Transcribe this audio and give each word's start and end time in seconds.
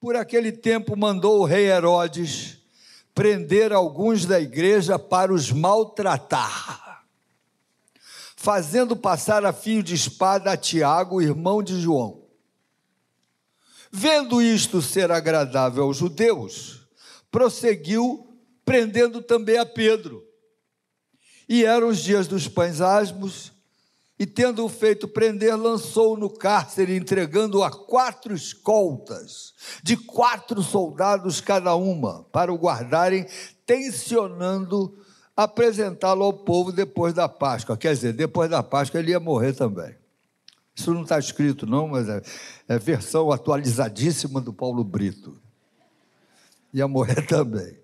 Por 0.00 0.16
aquele 0.16 0.50
tempo 0.50 0.96
mandou 0.96 1.40
o 1.40 1.44
rei 1.44 1.66
Herodes 1.66 2.56
prender 3.14 3.70
alguns 3.70 4.24
da 4.24 4.40
igreja 4.40 4.98
para 4.98 5.30
os 5.30 5.52
maltratar, 5.52 7.04
fazendo 8.34 8.96
passar 8.96 9.44
a 9.44 9.52
fio 9.52 9.82
de 9.82 9.94
espada 9.94 10.52
a 10.52 10.56
Tiago, 10.56 11.20
irmão 11.20 11.62
de 11.62 11.78
João. 11.78 12.22
Vendo 13.92 14.40
isto 14.40 14.80
ser 14.80 15.10
agradável 15.10 15.84
aos 15.84 15.98
judeus, 15.98 16.88
prosseguiu 17.30 18.26
prendendo 18.64 19.20
também 19.20 19.58
a 19.58 19.66
Pedro. 19.66 20.24
E 21.46 21.64
eram 21.64 21.88
os 21.88 21.98
dias 21.98 22.26
dos 22.26 22.48
pães 22.48 22.80
asmos, 22.80 23.52
e 24.20 24.26
tendo-o 24.26 24.68
feito 24.68 25.08
prender, 25.08 25.56
lançou-o 25.56 26.14
no 26.14 26.28
cárcere, 26.28 26.94
entregando-o 26.94 27.64
a 27.64 27.70
quatro 27.70 28.34
escoltas, 28.34 29.54
de 29.82 29.96
quatro 29.96 30.62
soldados 30.62 31.40
cada 31.40 31.74
uma, 31.74 32.24
para 32.24 32.52
o 32.52 32.58
guardarem, 32.58 33.26
tensionando 33.64 34.94
apresentá-lo 35.34 36.22
ao 36.22 36.34
povo 36.34 36.70
depois 36.70 37.14
da 37.14 37.30
Páscoa. 37.30 37.78
Quer 37.78 37.94
dizer, 37.94 38.12
depois 38.12 38.50
da 38.50 38.62
Páscoa 38.62 39.00
ele 39.00 39.12
ia 39.12 39.18
morrer 39.18 39.54
também. 39.54 39.96
Isso 40.76 40.92
não 40.92 41.00
está 41.00 41.18
escrito, 41.18 41.64
não, 41.64 41.88
mas 41.88 42.06
é, 42.06 42.20
é 42.68 42.78
versão 42.78 43.32
atualizadíssima 43.32 44.38
do 44.38 44.52
Paulo 44.52 44.84
Brito. 44.84 45.40
Ia 46.74 46.86
morrer 46.86 47.24
também. 47.26 47.80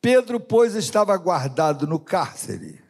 Pedro, 0.00 0.40
pois, 0.40 0.74
estava 0.74 1.14
guardado 1.18 1.86
no 1.86 2.00
cárcere 2.00 2.87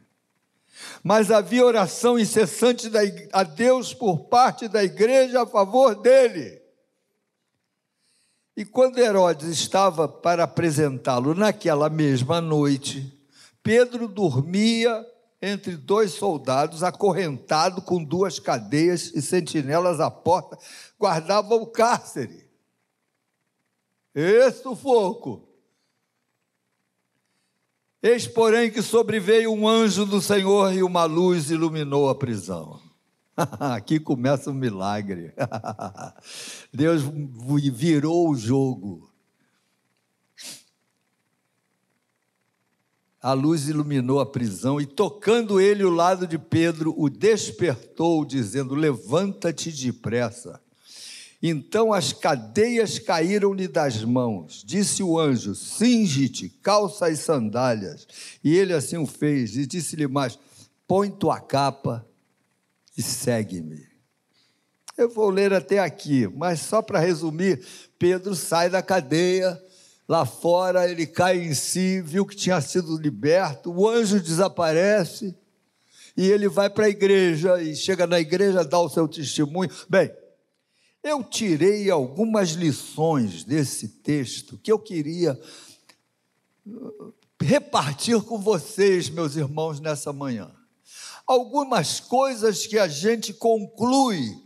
mas 1.03 1.31
havia 1.31 1.65
oração 1.65 2.19
incessante 2.19 2.91
a 3.33 3.43
Deus 3.43 3.95
por 3.95 4.25
parte 4.25 4.69
da 4.69 4.83
igreja 4.83 5.43
a 5.43 5.47
favor 5.47 5.95
dele. 5.95 6.61
E 8.57 8.65
quando 8.65 8.99
Herodes 8.99 9.49
estava 9.49 10.09
para 10.09 10.45
apresentá-lo 10.45 11.35
naquela 11.35 11.89
mesma 11.89 12.41
noite, 12.41 13.13
Pedro 13.63 14.09
dormia 14.09 15.07
entre 15.41 15.77
dois 15.77 16.13
soldados, 16.13 16.83
acorrentado 16.83 17.81
com 17.81 18.03
duas 18.03 18.41
cadeias 18.41 19.13
e 19.15 19.23
sentinelas 19.23 20.01
à 20.01 20.11
porta, 20.11 20.59
guardava 20.99 21.55
o 21.55 21.67
cárcere. 21.67 22.49
Esse 24.15 24.63
sufoco. 24.63 25.48
Eis, 28.01 28.29
porém, 28.29 28.71
que 28.71 28.81
sobreveio 28.81 29.53
um 29.53 29.67
anjo 29.67 30.07
do 30.07 30.21
Senhor 30.21 30.73
e 30.73 30.85
uma 30.85 31.05
luz 31.05 31.51
iluminou 31.51 32.09
a 32.09 32.15
prisão. 32.15 32.81
Aqui 33.59 33.99
começa 33.99 34.51
um 34.51 34.55
milagre. 34.55 35.35
Deus 36.73 37.03
virou 37.73 38.31
o 38.31 38.37
jogo. 38.37 39.11
A 43.21 43.33
luz 43.33 43.69
iluminou 43.69 44.21
a 44.21 44.27
prisão 44.27 44.81
e, 44.81 44.87
tocando 44.87 45.61
ele 45.61 45.83
o 45.83 45.91
lado 45.91 46.25
de 46.25 46.39
Pedro, 46.39 46.95
o 46.97 47.11
despertou, 47.11 48.25
dizendo: 48.25 48.77
Levanta-te 48.77 49.73
depressa. 49.73 50.61
Então 51.41 51.93
as 51.93 52.13
cadeias 52.13 52.99
caíram-lhe 52.99 53.69
das 53.69 54.03
mãos. 54.03 54.63
Disse 54.67 55.03
o 55.03 55.19
anjo: 55.19 55.55
Singe-te, 55.55 56.49
calça 56.49 57.07
as 57.07 57.21
sandálias. 57.21 58.07
E 58.43 58.57
ele 58.57 58.73
assim 58.73 58.97
o 58.97 59.07
fez. 59.07 59.57
E 59.57 59.67
disse-lhe 59.67 60.09
mais: 60.09 60.39
Põe 60.87 61.11
tua 61.11 61.41
capa 61.41 62.05
e 62.97 63.03
segue-me. 63.03 63.87
Eu 64.97 65.09
vou 65.09 65.31
ler 65.31 65.53
até 65.53 65.79
aqui, 65.79 66.27
mas 66.27 66.61
só 66.61 66.83
para 66.83 66.99
resumir: 66.99 67.65
Pedro 67.99 68.35
sai 68.35 68.69
da 68.69 68.83
cadeia. 68.83 69.63
Lá 70.09 70.25
fora 70.25 70.91
ele 70.91 71.07
cai 71.07 71.39
em 71.39 71.53
si, 71.53 72.01
viu 72.01 72.25
que 72.25 72.35
tinha 72.35 72.59
sido 72.63 72.97
liberto, 72.97 73.71
o 73.71 73.87
anjo 73.87 74.19
desaparece 74.19 75.37
e 76.17 76.29
ele 76.31 76.49
vai 76.49 76.71
para 76.71 76.87
a 76.87 76.89
igreja 76.89 77.63
e 77.63 77.77
chega 77.77 78.07
na 78.07 78.19
igreja, 78.19 78.65
dá 78.65 78.81
o 78.81 78.89
seu 78.89 79.07
testemunho. 79.07 79.71
Bem, 79.89 80.11
eu 81.03 81.23
tirei 81.23 81.91
algumas 81.91 82.51
lições 82.51 83.45
desse 83.45 83.89
texto 83.89 84.59
que 84.59 84.71
eu 84.71 84.79
queria 84.79 85.39
uh, 86.67 87.15
repartir 87.41 88.21
com 88.23 88.39
vocês, 88.39 89.09
meus 89.09 89.37
irmãos, 89.37 89.81
nessa 89.81 90.13
manhã. 90.13 90.51
Algumas 91.27 92.01
coisas 92.01 92.67
que 92.67 92.79
a 92.79 92.89
gente 92.89 93.33
conclui 93.33 94.43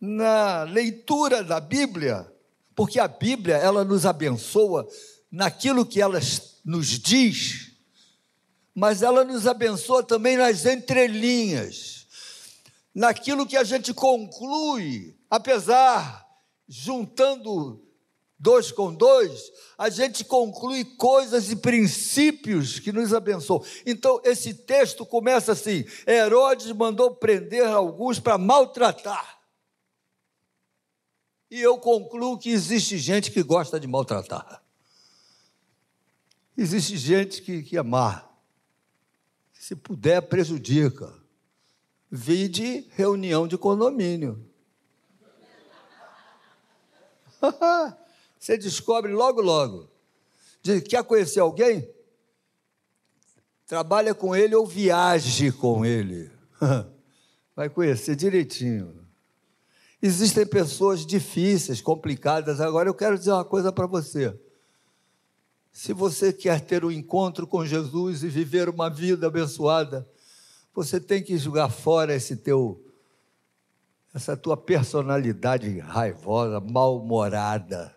na 0.00 0.64
leitura 0.64 1.44
da 1.44 1.60
Bíblia, 1.60 2.30
porque 2.74 2.98
a 2.98 3.06
Bíblia 3.06 3.56
ela 3.56 3.84
nos 3.84 4.04
abençoa 4.04 4.88
naquilo 5.30 5.86
que 5.86 6.00
ela 6.00 6.18
nos 6.64 6.98
diz, 6.98 7.72
mas 8.74 9.02
ela 9.02 9.24
nos 9.24 9.46
abençoa 9.46 10.02
também 10.02 10.36
nas 10.36 10.66
entrelinhas, 10.66 12.01
naquilo 12.94 13.46
que 13.46 13.56
a 13.56 13.64
gente 13.64 13.94
conclui 13.94 15.16
apesar, 15.32 16.28
juntando 16.68 17.82
dois 18.38 18.70
com 18.70 18.92
dois, 18.92 19.50
a 19.78 19.88
gente 19.88 20.26
conclui 20.26 20.84
coisas 20.84 21.50
e 21.50 21.56
princípios 21.56 22.78
que 22.78 22.92
nos 22.92 23.14
abençoam. 23.14 23.64
Então, 23.86 24.20
esse 24.24 24.52
texto 24.52 25.06
começa 25.06 25.52
assim: 25.52 25.86
Herodes 26.06 26.70
mandou 26.72 27.14
prender 27.14 27.66
alguns 27.66 28.20
para 28.20 28.36
maltratar. 28.36 29.40
E 31.50 31.62
eu 31.62 31.78
concluo 31.78 32.38
que 32.38 32.50
existe 32.50 32.98
gente 32.98 33.30
que 33.30 33.42
gosta 33.42 33.80
de 33.80 33.86
maltratar. 33.86 34.62
Existe 36.54 36.98
gente 36.98 37.40
que, 37.40 37.62
que 37.62 37.78
amar. 37.78 38.30
Se 39.54 39.74
puder, 39.74 40.20
prejudica. 40.20 41.21
Vide 42.14 42.86
reunião 42.90 43.48
de 43.48 43.56
condomínio. 43.56 44.44
Você 48.38 48.58
descobre 48.58 49.14
logo, 49.14 49.40
logo. 49.40 49.88
Diz, 50.62 50.82
quer 50.82 51.02
conhecer 51.04 51.40
alguém? 51.40 51.88
Trabalha 53.66 54.14
com 54.14 54.36
ele 54.36 54.54
ou 54.54 54.66
viaje 54.66 55.50
com 55.52 55.86
ele. 55.86 56.30
Vai 57.56 57.70
conhecer 57.70 58.14
direitinho. 58.14 59.08
Existem 60.02 60.44
pessoas 60.44 61.06
difíceis, 61.06 61.80
complicadas. 61.80 62.60
Agora 62.60 62.90
eu 62.90 62.94
quero 62.94 63.16
dizer 63.16 63.32
uma 63.32 63.44
coisa 63.44 63.72
para 63.72 63.86
você. 63.86 64.38
Se 65.72 65.94
você 65.94 66.30
quer 66.30 66.60
ter 66.60 66.84
um 66.84 66.90
encontro 66.90 67.46
com 67.46 67.64
Jesus 67.64 68.22
e 68.22 68.28
viver 68.28 68.68
uma 68.68 68.90
vida 68.90 69.28
abençoada, 69.28 70.06
você 70.74 70.98
tem 70.98 71.22
que 71.22 71.36
jogar 71.36 71.68
fora 71.68 72.14
esse 72.14 72.36
teu 72.36 72.82
essa 74.14 74.36
tua 74.36 74.58
personalidade 74.58 75.78
raivosa, 75.78 76.60
mal-humorada. 76.60 77.96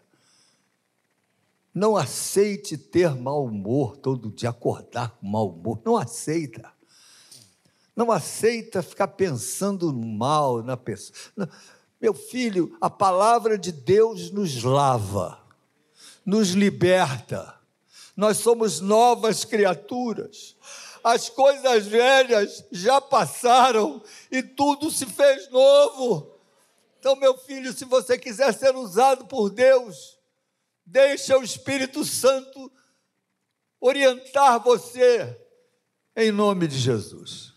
Não 1.73 1.97
aceite 1.97 2.77
ter 2.77 3.13
mau 3.13 3.43
humor 3.45 3.97
todo 3.97 4.31
dia, 4.31 4.49
acordar 4.49 5.09
com 5.09 5.27
mau 5.27 5.49
humor. 5.49 5.81
Não 5.83 5.97
aceita. 5.97 6.71
Não 7.93 8.11
aceita 8.11 8.81
ficar 8.81 9.09
pensando 9.09 9.93
mal 9.93 10.63
na 10.63 10.77
pessoa. 10.77 11.49
Meu 11.99 12.13
filho, 12.13 12.77
a 12.79 12.89
palavra 12.89 13.57
de 13.57 13.73
Deus 13.73 14.31
nos 14.31 14.63
lava, 14.63 15.37
nos 16.25 16.51
liberta. 16.51 17.59
Nós 18.15 18.37
somos 18.37 18.79
novas 18.79 19.43
criaturas 19.43 20.55
as 21.05 21.29
coisas 21.29 21.85
velhas 21.85 22.65
já 22.71 22.99
passaram 22.99 24.01
e 24.31 24.41
tudo 24.41 24.89
se 24.89 25.05
fez 25.05 25.47
novo. 25.51 26.35
Então, 26.97 27.15
meu 27.15 27.37
filho, 27.37 27.71
se 27.71 27.85
você 27.85 28.17
quiser 28.17 28.51
ser 28.55 28.75
usado 28.75 29.27
por 29.27 29.51
Deus, 29.51 30.17
deixa 30.83 31.37
o 31.37 31.43
Espírito 31.43 32.03
Santo 32.03 32.71
orientar 33.79 34.59
você 34.63 35.39
em 36.15 36.31
nome 36.31 36.67
de 36.67 36.79
Jesus. 36.79 37.53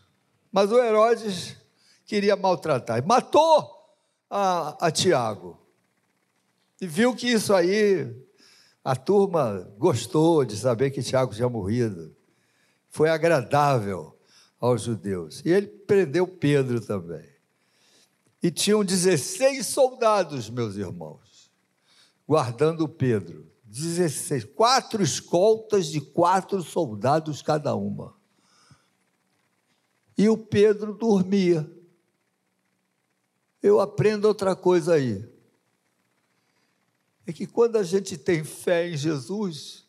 Mas 0.53 0.71
o 0.71 0.79
Herodes 0.79 1.57
queria 2.05 2.37
maltratar, 2.37 3.03
matou 3.07 3.67
a, 4.29 4.89
a 4.89 4.91
Tiago. 4.91 5.59
E 6.79 6.87
viu 6.87 7.17
que 7.17 7.27
isso 7.27 7.55
aí, 7.55 8.15
a 8.85 8.95
turma 8.95 9.73
gostou 9.79 10.45
de 10.45 10.55
saber 10.55 10.91
que 10.91 11.03
Tiago 11.03 11.35
tinha 11.35 11.49
morrido 11.49 12.18
foi 12.91 13.11
agradável 13.11 14.19
aos 14.61 14.83
judeus. 14.83 15.43
E 15.45 15.51
ele 15.51 15.67
prendeu 15.67 16.27
Pedro 16.27 16.81
também. 16.81 17.27
E 18.43 18.51
tinham 18.51 18.85
16 18.85 19.67
soldados, 19.67 20.49
meus 20.49 20.77
irmãos, 20.77 21.51
guardando 22.27 22.89
Pedro. 22.89 23.49
16, 23.65 24.45
quatro 24.45 25.03
escoltas 25.03 25.89
de 25.89 26.01
quatro 26.01 26.63
soldados 26.63 27.43
cada 27.43 27.75
uma. 27.75 28.17
E 30.17 30.29
o 30.29 30.37
Pedro 30.37 30.95
dormia. 30.95 31.71
Eu 33.63 33.81
aprendo 33.81 34.27
outra 34.27 34.57
coisa 34.57 34.95
aí. 34.95 35.29
é 37.27 37.33
que 37.33 37.47
quando 37.47 37.77
a 37.77 37.83
gente 37.83 38.17
tem 38.17 38.43
fé 38.43 38.89
em 38.89 38.97
Jesus, 38.97 39.88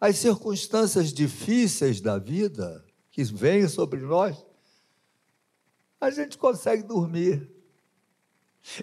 as 0.00 0.16
circunstâncias 0.18 1.12
difíceis 1.12 2.00
da 2.00 2.18
vida 2.18 2.84
que 3.10 3.22
vêm 3.24 3.68
sobre 3.68 4.00
nós, 4.00 4.36
a 6.00 6.10
gente 6.10 6.36
consegue 6.36 6.82
dormir. 6.82 7.50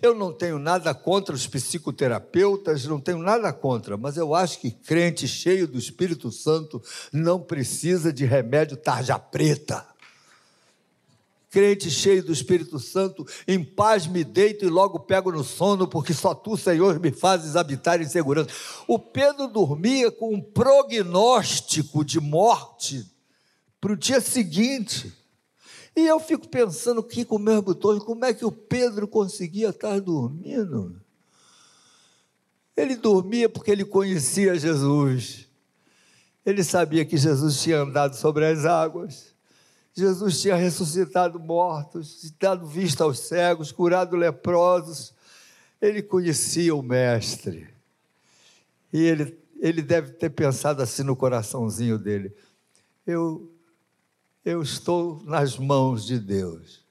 Eu 0.01 0.13
não 0.13 0.31
tenho 0.31 0.59
nada 0.59 0.93
contra 0.93 1.33
os 1.33 1.47
psicoterapeutas, 1.47 2.85
não 2.85 2.99
tenho 2.99 3.17
nada 3.17 3.51
contra, 3.51 3.97
mas 3.97 4.15
eu 4.15 4.35
acho 4.35 4.59
que 4.59 4.69
crente 4.69 5.27
cheio 5.27 5.67
do 5.67 5.77
Espírito 5.77 6.31
Santo 6.31 6.81
não 7.11 7.41
precisa 7.41 8.13
de 8.13 8.23
remédio 8.23 8.77
tarja 8.77 9.17
preta. 9.17 9.90
Crente 11.51 11.91
cheio 11.91 12.23
do 12.23 12.31
Espírito 12.31 12.79
Santo, 12.79 13.27
em 13.45 13.61
paz 13.61 14.07
me 14.07 14.23
deito 14.23 14.63
e 14.63 14.69
logo 14.69 15.01
pego 15.01 15.33
no 15.33 15.43
sono, 15.43 15.85
porque 15.85 16.13
só 16.13 16.33
tu, 16.33 16.55
Senhor, 16.55 16.97
me 16.97 17.11
fazes 17.11 17.57
habitar 17.57 18.01
em 18.01 18.07
segurança. 18.07 18.49
O 18.87 18.97
Pedro 18.97 19.49
dormia 19.49 20.09
com 20.09 20.33
um 20.33 20.41
prognóstico 20.41 22.05
de 22.05 22.21
morte 22.21 23.05
para 23.81 23.91
o 23.91 23.97
dia 23.97 24.21
seguinte. 24.21 25.13
E 25.93 26.07
eu 26.07 26.21
fico 26.21 26.47
pensando 26.47 27.01
aqui 27.01 27.25
com 27.25 27.37
meus 27.37 27.61
botões, 27.61 28.01
como 28.01 28.23
é 28.23 28.33
que 28.33 28.45
o 28.45 28.51
Pedro 28.51 29.05
conseguia 29.05 29.71
estar 29.71 29.99
dormindo? 29.99 31.01
Ele 32.77 32.95
dormia 32.95 33.49
porque 33.49 33.71
ele 33.71 33.83
conhecia 33.83 34.57
Jesus. 34.57 35.49
Ele 36.45 36.63
sabia 36.63 37.03
que 37.03 37.17
Jesus 37.17 37.61
tinha 37.61 37.81
andado 37.81 38.15
sobre 38.15 38.45
as 38.45 38.63
águas. 38.63 39.30
Jesus 39.93 40.41
tinha 40.41 40.55
ressuscitado 40.55 41.39
mortos, 41.39 42.33
dado 42.39 42.65
vista 42.65 43.03
aos 43.03 43.19
cegos, 43.19 43.71
curado 43.71 44.15
leprosos. 44.15 45.13
Ele 45.81 46.01
conhecia 46.01 46.73
o 46.75 46.81
Mestre. 46.81 47.67
E 48.93 49.01
ele, 49.01 49.37
ele 49.59 49.81
deve 49.81 50.11
ter 50.13 50.29
pensado 50.29 50.81
assim 50.81 51.03
no 51.03 51.15
coraçãozinho 51.15 51.97
dele: 51.97 52.33
eu 53.05 53.51
eu 54.43 54.61
estou 54.61 55.21
nas 55.23 55.57
mãos 55.57 56.05
de 56.05 56.19
Deus. 56.19 56.83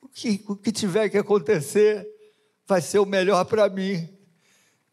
O 0.00 0.08
que, 0.08 0.44
o 0.46 0.56
que 0.56 0.70
tiver 0.70 1.08
que 1.08 1.18
acontecer 1.18 2.08
vai 2.66 2.80
ser 2.80 3.00
o 3.00 3.06
melhor 3.06 3.44
para 3.44 3.68
mim. 3.68 4.08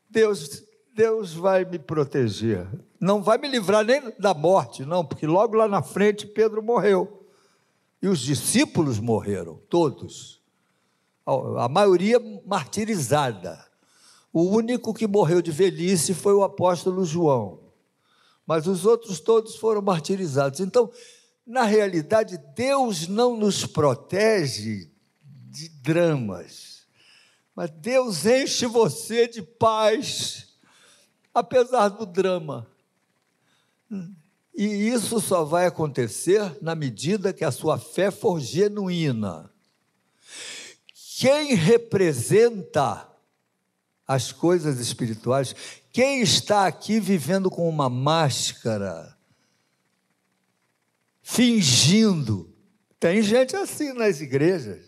Deus, 0.09 0.63
Deus 0.93 1.33
vai 1.33 1.63
me 1.63 1.77
proteger. 1.77 2.67
Não 2.99 3.21
vai 3.21 3.37
me 3.37 3.47
livrar 3.47 3.85
nem 3.85 4.01
da 4.19 4.33
morte, 4.33 4.85
não, 4.85 5.05
porque 5.05 5.27
logo 5.27 5.55
lá 5.55 5.67
na 5.67 5.81
frente 5.81 6.25
Pedro 6.25 6.63
morreu. 6.63 7.25
E 8.01 8.07
os 8.07 8.19
discípulos 8.19 8.99
morreram, 8.99 9.59
todos. 9.69 10.41
A 11.57 11.67
maioria 11.67 12.19
martirizada. 12.45 13.65
O 14.31 14.43
único 14.43 14.93
que 14.93 15.07
morreu 15.07 15.41
de 15.41 15.51
velhice 15.51 16.13
foi 16.13 16.33
o 16.33 16.43
apóstolo 16.43 17.03
João 17.05 17.67
mas 18.47 18.65
os 18.65 18.85
outros 18.85 19.19
todos 19.19 19.57
foram 19.57 19.81
martirizados. 19.81 20.61
Então, 20.61 20.89
na 21.45 21.63
realidade, 21.63 22.37
Deus 22.55 23.05
não 23.05 23.35
nos 23.35 23.65
protege 23.65 24.89
de 25.21 25.67
dramas, 25.67 26.87
mas 27.53 27.69
Deus 27.69 28.25
enche 28.25 28.65
você 28.65 29.27
de 29.27 29.41
paz, 29.41 30.47
apesar 31.33 31.89
do 31.89 32.05
drama. 32.05 32.65
E 34.55 34.65
isso 34.65 35.21
só 35.21 35.43
vai 35.43 35.67
acontecer 35.67 36.57
na 36.61 36.73
medida 36.73 37.31
que 37.31 37.45
a 37.45 37.51
sua 37.51 37.77
fé 37.77 38.09
for 38.09 38.39
genuína. 38.39 39.51
Quem 41.19 41.53
representa 41.53 43.07
as 44.07 44.31
coisas 44.31 44.79
espirituais, 44.79 45.55
quem 45.91 46.21
está 46.21 46.65
aqui 46.65 46.99
vivendo 46.99 47.49
com 47.49 47.67
uma 47.67 47.89
máscara, 47.89 49.17
fingindo? 51.21 52.53
Tem 52.99 53.21
gente 53.21 53.55
assim 53.55 53.93
nas 53.93 54.21
igrejas. 54.21 54.86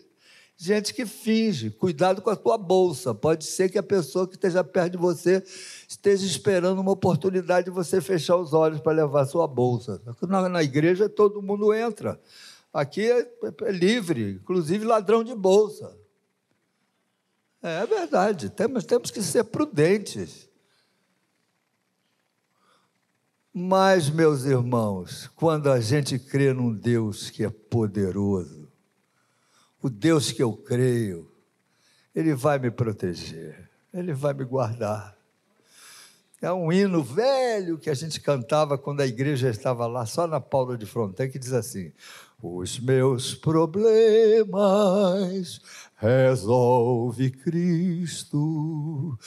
Gente 0.62 0.92
que 0.92 1.06
finge, 1.06 1.70
cuidado 1.70 2.20
com 2.20 2.28
a 2.28 2.36
tua 2.36 2.58
bolsa. 2.58 3.14
Pode 3.14 3.46
ser 3.46 3.70
que 3.70 3.78
a 3.78 3.82
pessoa 3.82 4.28
que 4.28 4.34
esteja 4.34 4.62
perto 4.62 4.92
de 4.92 4.98
você 4.98 5.42
esteja 5.88 6.26
esperando 6.26 6.82
uma 6.82 6.90
oportunidade 6.90 7.64
de 7.64 7.70
você 7.70 7.98
fechar 7.98 8.36
os 8.36 8.52
olhos 8.52 8.78
para 8.78 8.92
levar 8.92 9.22
a 9.22 9.26
sua 9.26 9.46
bolsa. 9.46 10.02
Na, 10.28 10.50
na 10.50 10.62
igreja 10.62 11.08
todo 11.08 11.40
mundo 11.40 11.72
entra. 11.72 12.20
Aqui 12.74 13.10
é, 13.10 13.26
é 13.62 13.72
livre, 13.72 14.32
inclusive 14.32 14.84
ladrão 14.84 15.24
de 15.24 15.34
bolsa. 15.34 15.96
É 17.62 17.86
verdade, 17.86 18.50
temos, 18.50 18.84
temos 18.84 19.10
que 19.10 19.22
ser 19.22 19.44
prudentes. 19.44 20.46
Mas, 23.50 24.10
meus 24.10 24.44
irmãos, 24.44 25.26
quando 25.34 25.70
a 25.70 25.80
gente 25.80 26.18
crê 26.18 26.52
num 26.52 26.70
Deus 26.70 27.30
que 27.30 27.46
é 27.46 27.48
poderoso, 27.48 28.59
o 29.82 29.88
Deus 29.88 30.32
que 30.32 30.42
eu 30.42 30.52
creio, 30.52 31.30
Ele 32.14 32.34
vai 32.34 32.58
me 32.58 32.70
proteger, 32.70 33.68
Ele 33.92 34.12
vai 34.12 34.34
me 34.34 34.44
guardar. 34.44 35.16
É 36.42 36.50
um 36.50 36.72
hino 36.72 37.02
velho 37.02 37.76
que 37.76 37.90
a 37.90 37.94
gente 37.94 38.18
cantava 38.18 38.78
quando 38.78 39.02
a 39.02 39.06
igreja 39.06 39.50
estava 39.50 39.86
lá, 39.86 40.06
só 40.06 40.26
na 40.26 40.40
Paula 40.40 40.78
de 40.78 40.86
Fronteira, 40.86 41.30
que 41.30 41.38
diz 41.38 41.52
assim: 41.52 41.92
Os 42.42 42.80
meus 42.80 43.34
problemas 43.34 44.50
resolve 45.96 47.30
Cristo. 47.30 49.18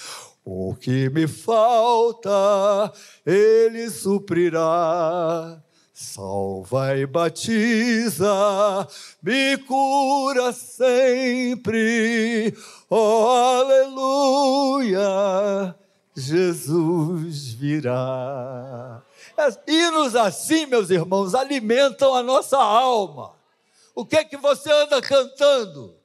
O 0.43 0.75
que 0.75 1.07
me 1.09 1.27
falta, 1.27 2.91
Ele 3.23 3.89
suprirá. 3.91 5.63
Salva 5.93 6.97
e 6.97 7.05
batiza, 7.05 8.25
me 9.21 9.55
cura 9.59 10.51
sempre. 10.51 11.71
Oh, 12.89 13.27
aleluia, 13.61 15.05
Jesus 16.15 17.53
virá. 17.53 19.03
Hinos 19.67 20.15
assim, 20.15 20.65
meus 20.65 20.89
irmãos, 20.89 21.35
alimentam 21.35 22.15
a 22.15 22.23
nossa 22.23 22.57
alma. 22.57 23.35
O 23.93 24.03
que 24.03 24.15
é 24.15 24.23
que 24.23 24.37
você 24.37 24.71
anda 24.71 24.99
cantando? 24.99 25.95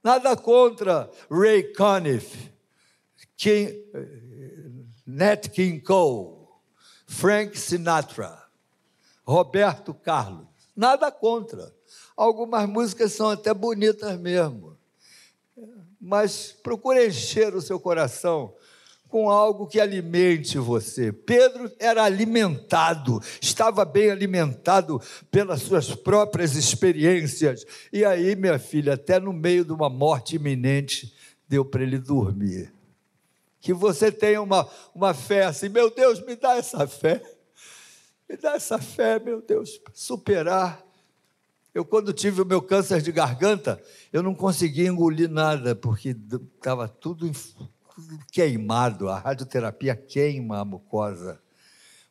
Nada 0.00 0.36
contra 0.36 1.10
Ray 1.28 1.72
Conniff, 1.74 2.52
King, 3.36 3.74
Nat 5.04 5.48
King 5.48 5.80
Cole, 5.80 6.46
Frank 7.08 7.58
Sinatra, 7.58 8.39
Roberto 9.30 9.94
Carlos. 9.94 10.46
Nada 10.74 11.10
contra. 11.10 11.72
Algumas 12.16 12.68
músicas 12.68 13.12
são 13.12 13.30
até 13.30 13.54
bonitas 13.54 14.18
mesmo. 14.18 14.76
Mas 16.00 16.52
procure 16.62 17.06
encher 17.06 17.54
o 17.54 17.60
seu 17.60 17.78
coração 17.78 18.54
com 19.08 19.30
algo 19.30 19.66
que 19.66 19.80
alimente 19.80 20.58
você. 20.58 21.12
Pedro 21.12 21.70
era 21.78 22.04
alimentado, 22.04 23.20
estava 23.40 23.84
bem 23.84 24.10
alimentado 24.10 25.00
pelas 25.30 25.62
suas 25.62 25.94
próprias 25.94 26.54
experiências. 26.54 27.64
E 27.92 28.04
aí, 28.04 28.36
minha 28.36 28.58
filha, 28.58 28.94
até 28.94 29.18
no 29.18 29.32
meio 29.32 29.64
de 29.64 29.72
uma 29.72 29.90
morte 29.90 30.36
iminente, 30.36 31.12
deu 31.48 31.64
para 31.64 31.82
ele 31.82 31.98
dormir 31.98 32.72
que 33.60 33.74
você 33.74 34.10
tenha 34.10 34.40
uma, 34.40 34.66
uma 34.94 35.12
fé 35.12 35.44
assim, 35.44 35.68
meu 35.68 35.90
Deus, 35.90 36.24
me 36.24 36.34
dá 36.34 36.56
essa 36.56 36.86
fé, 36.86 37.22
me 38.30 38.36
dá 38.36 38.52
essa 38.52 38.78
fé, 38.78 39.18
meu 39.18 39.42
Deus, 39.42 39.80
superar. 39.92 40.86
Eu, 41.74 41.84
quando 41.84 42.12
tive 42.12 42.40
o 42.40 42.46
meu 42.46 42.62
câncer 42.62 43.02
de 43.02 43.10
garganta, 43.10 43.82
eu 44.12 44.22
não 44.22 44.36
conseguia 44.36 44.88
engolir 44.88 45.28
nada, 45.28 45.74
porque 45.74 46.10
estava 46.56 46.86
tudo, 46.88 47.28
tudo 47.28 48.18
queimado, 48.30 49.08
a 49.08 49.18
radioterapia 49.18 49.96
queima 49.96 50.60
a 50.60 50.64
mucosa. 50.64 51.40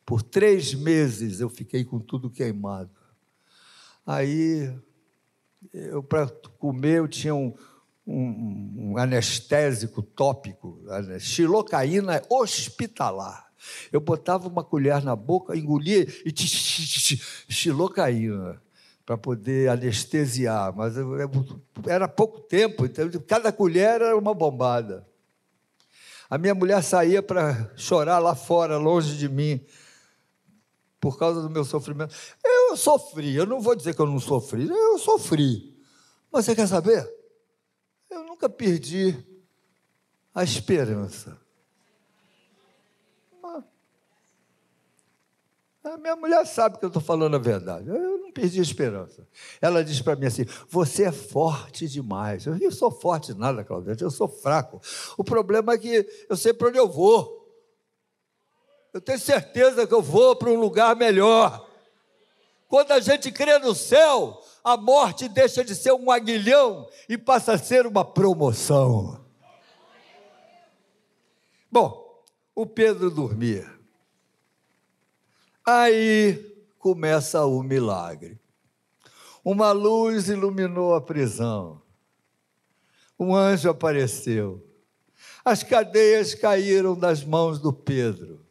Por 0.04 0.22
três 0.22 0.74
meses 0.74 1.40
eu 1.40 1.48
fiquei 1.48 1.84
com 1.84 1.98
tudo 1.98 2.28
queimado. 2.28 2.90
Aí, 4.04 4.74
eu 5.72 6.02
para 6.02 6.26
comer, 6.58 6.98
eu 6.98 7.08
tinha 7.08 7.34
um, 7.34 7.54
um, 8.06 8.90
um 8.92 8.98
anestésico 8.98 10.02
tópico, 10.02 10.82
xilocaína 11.18 12.22
hospitalar. 12.28 13.49
Eu 13.92 14.00
botava 14.00 14.48
uma 14.48 14.64
colher 14.64 15.02
na 15.02 15.14
boca, 15.14 15.56
engolia 15.56 16.06
e 16.24 16.32
xilocaína 17.48 18.60
para 19.04 19.18
poder 19.18 19.68
anestesiar, 19.68 20.72
mas 20.76 20.94
era 21.88 22.06
pouco 22.06 22.40
tempo, 22.40 22.86
então 22.86 23.10
cada 23.26 23.50
colher 23.50 24.00
era 24.00 24.16
uma 24.16 24.32
bombada. 24.32 25.04
A 26.28 26.38
minha 26.38 26.54
mulher 26.54 26.80
saía 26.80 27.20
para 27.20 27.72
chorar 27.76 28.20
lá 28.20 28.36
fora, 28.36 28.76
longe 28.76 29.16
de 29.16 29.28
mim, 29.28 29.60
por 31.00 31.18
causa 31.18 31.42
do 31.42 31.50
meu 31.50 31.64
sofrimento. 31.64 32.14
Eu 32.44 32.76
sofri, 32.76 33.34
eu 33.34 33.46
não 33.46 33.60
vou 33.60 33.74
dizer 33.74 33.96
que 33.96 34.00
eu 34.00 34.06
não 34.06 34.20
sofri, 34.20 34.68
eu 34.68 34.96
sofri. 34.98 35.76
Mas 36.30 36.44
você 36.44 36.54
quer 36.54 36.68
saber? 36.68 37.04
Eu 38.08 38.22
nunca 38.22 38.48
perdi 38.48 39.16
a 40.32 40.44
esperança. 40.44 41.39
A 45.82 45.96
minha 45.96 46.14
mulher 46.14 46.46
sabe 46.46 46.78
que 46.78 46.84
eu 46.84 46.88
estou 46.88 47.00
falando 47.00 47.36
a 47.36 47.38
verdade. 47.38 47.88
Eu 47.88 48.18
não 48.18 48.30
perdi 48.30 48.58
a 48.58 48.62
esperança. 48.62 49.26
Ela 49.62 49.82
diz 49.82 50.02
para 50.02 50.14
mim 50.14 50.26
assim: 50.26 50.44
Você 50.68 51.04
é 51.04 51.12
forte 51.12 51.88
demais. 51.88 52.44
Eu, 52.44 52.56
eu 52.58 52.70
sou 52.70 52.90
forte 52.90 53.32
nada, 53.32 53.64
Claudete, 53.64 54.02
eu 54.02 54.10
sou 54.10 54.28
fraco. 54.28 54.80
O 55.16 55.24
problema 55.24 55.72
é 55.72 55.78
que 55.78 56.06
eu 56.28 56.36
sei 56.36 56.52
para 56.52 56.68
onde 56.68 56.78
eu 56.78 56.88
vou. 56.88 57.40
Eu 58.92 59.00
tenho 59.00 59.18
certeza 59.18 59.86
que 59.86 59.94
eu 59.94 60.02
vou 60.02 60.36
para 60.36 60.50
um 60.50 60.60
lugar 60.60 60.94
melhor. 60.96 61.66
Quando 62.68 62.92
a 62.92 63.00
gente 63.00 63.32
crê 63.32 63.58
no 63.58 63.74
céu, 63.74 64.40
a 64.62 64.76
morte 64.76 65.28
deixa 65.28 65.64
de 65.64 65.74
ser 65.74 65.92
um 65.92 66.10
aguilhão 66.10 66.88
e 67.08 67.16
passa 67.16 67.54
a 67.54 67.58
ser 67.58 67.86
uma 67.86 68.04
promoção. 68.04 69.24
Bom, 71.70 72.22
o 72.54 72.66
Pedro 72.66 73.10
dormia. 73.10 73.79
Aí 75.72 76.34
começa 76.80 77.46
o 77.46 77.62
milagre. 77.62 78.40
Uma 79.44 79.70
luz 79.70 80.28
iluminou 80.28 80.96
a 80.96 81.00
prisão. 81.00 81.80
Um 83.16 83.36
anjo 83.36 83.70
apareceu. 83.70 84.66
As 85.44 85.62
cadeias 85.62 86.34
caíram 86.34 86.98
das 86.98 87.22
mãos 87.22 87.60
do 87.60 87.72
Pedro. 87.72 88.44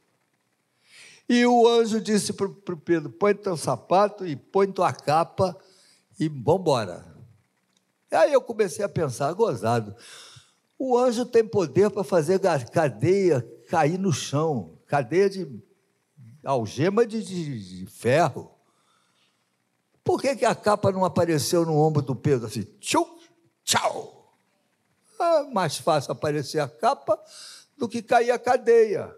E 1.27 1.45
o 1.45 1.67
anjo 1.67 1.99
disse 1.99 2.31
para 2.31 2.47
o 2.47 2.77
Pedro: 2.77 3.09
põe 3.09 3.35
teu 3.35 3.57
sapato 3.57 4.25
e 4.25 4.37
põe 4.37 4.71
tua 4.71 4.93
capa 4.93 5.57
e 6.17 6.29
vambora. 6.29 7.05
Aí 8.09 8.31
eu 8.31 8.41
comecei 8.41 8.85
a 8.85 8.89
pensar, 8.89 9.33
gozado. 9.33 9.93
O 10.77 10.97
anjo 10.97 11.25
tem 11.25 11.45
poder 11.45 11.89
para 11.89 12.05
fazer 12.05 12.39
cadeia 12.71 13.45
cair 13.67 13.99
no 13.99 14.13
chão, 14.13 14.79
cadeia 14.87 15.29
de 15.29 15.68
algema 16.43 17.05
de, 17.05 17.23
de, 17.23 17.79
de 17.79 17.85
ferro. 17.85 18.51
Por 20.03 20.21
que, 20.21 20.35
que 20.35 20.45
a 20.45 20.55
capa 20.55 20.91
não 20.91 21.05
apareceu 21.05 21.65
no 21.65 21.77
ombro 21.77 22.01
do 22.01 22.15
Pedro 22.15 22.47
assim? 22.47 22.63
Tchau, 22.79 23.19
tchau. 23.63 24.35
É 25.19 25.43
mais 25.43 25.77
fácil 25.77 26.11
aparecer 26.11 26.59
a 26.59 26.67
capa 26.67 27.21
do 27.77 27.87
que 27.87 28.01
cair 28.01 28.31
a 28.31 28.39
cadeia. 28.39 29.13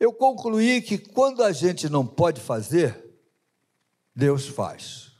Eu 0.00 0.12
concluí 0.12 0.82
que 0.82 0.98
quando 0.98 1.42
a 1.42 1.52
gente 1.52 1.88
não 1.88 2.06
pode 2.06 2.40
fazer, 2.40 3.04
Deus 4.14 4.46
faz. 4.46 5.12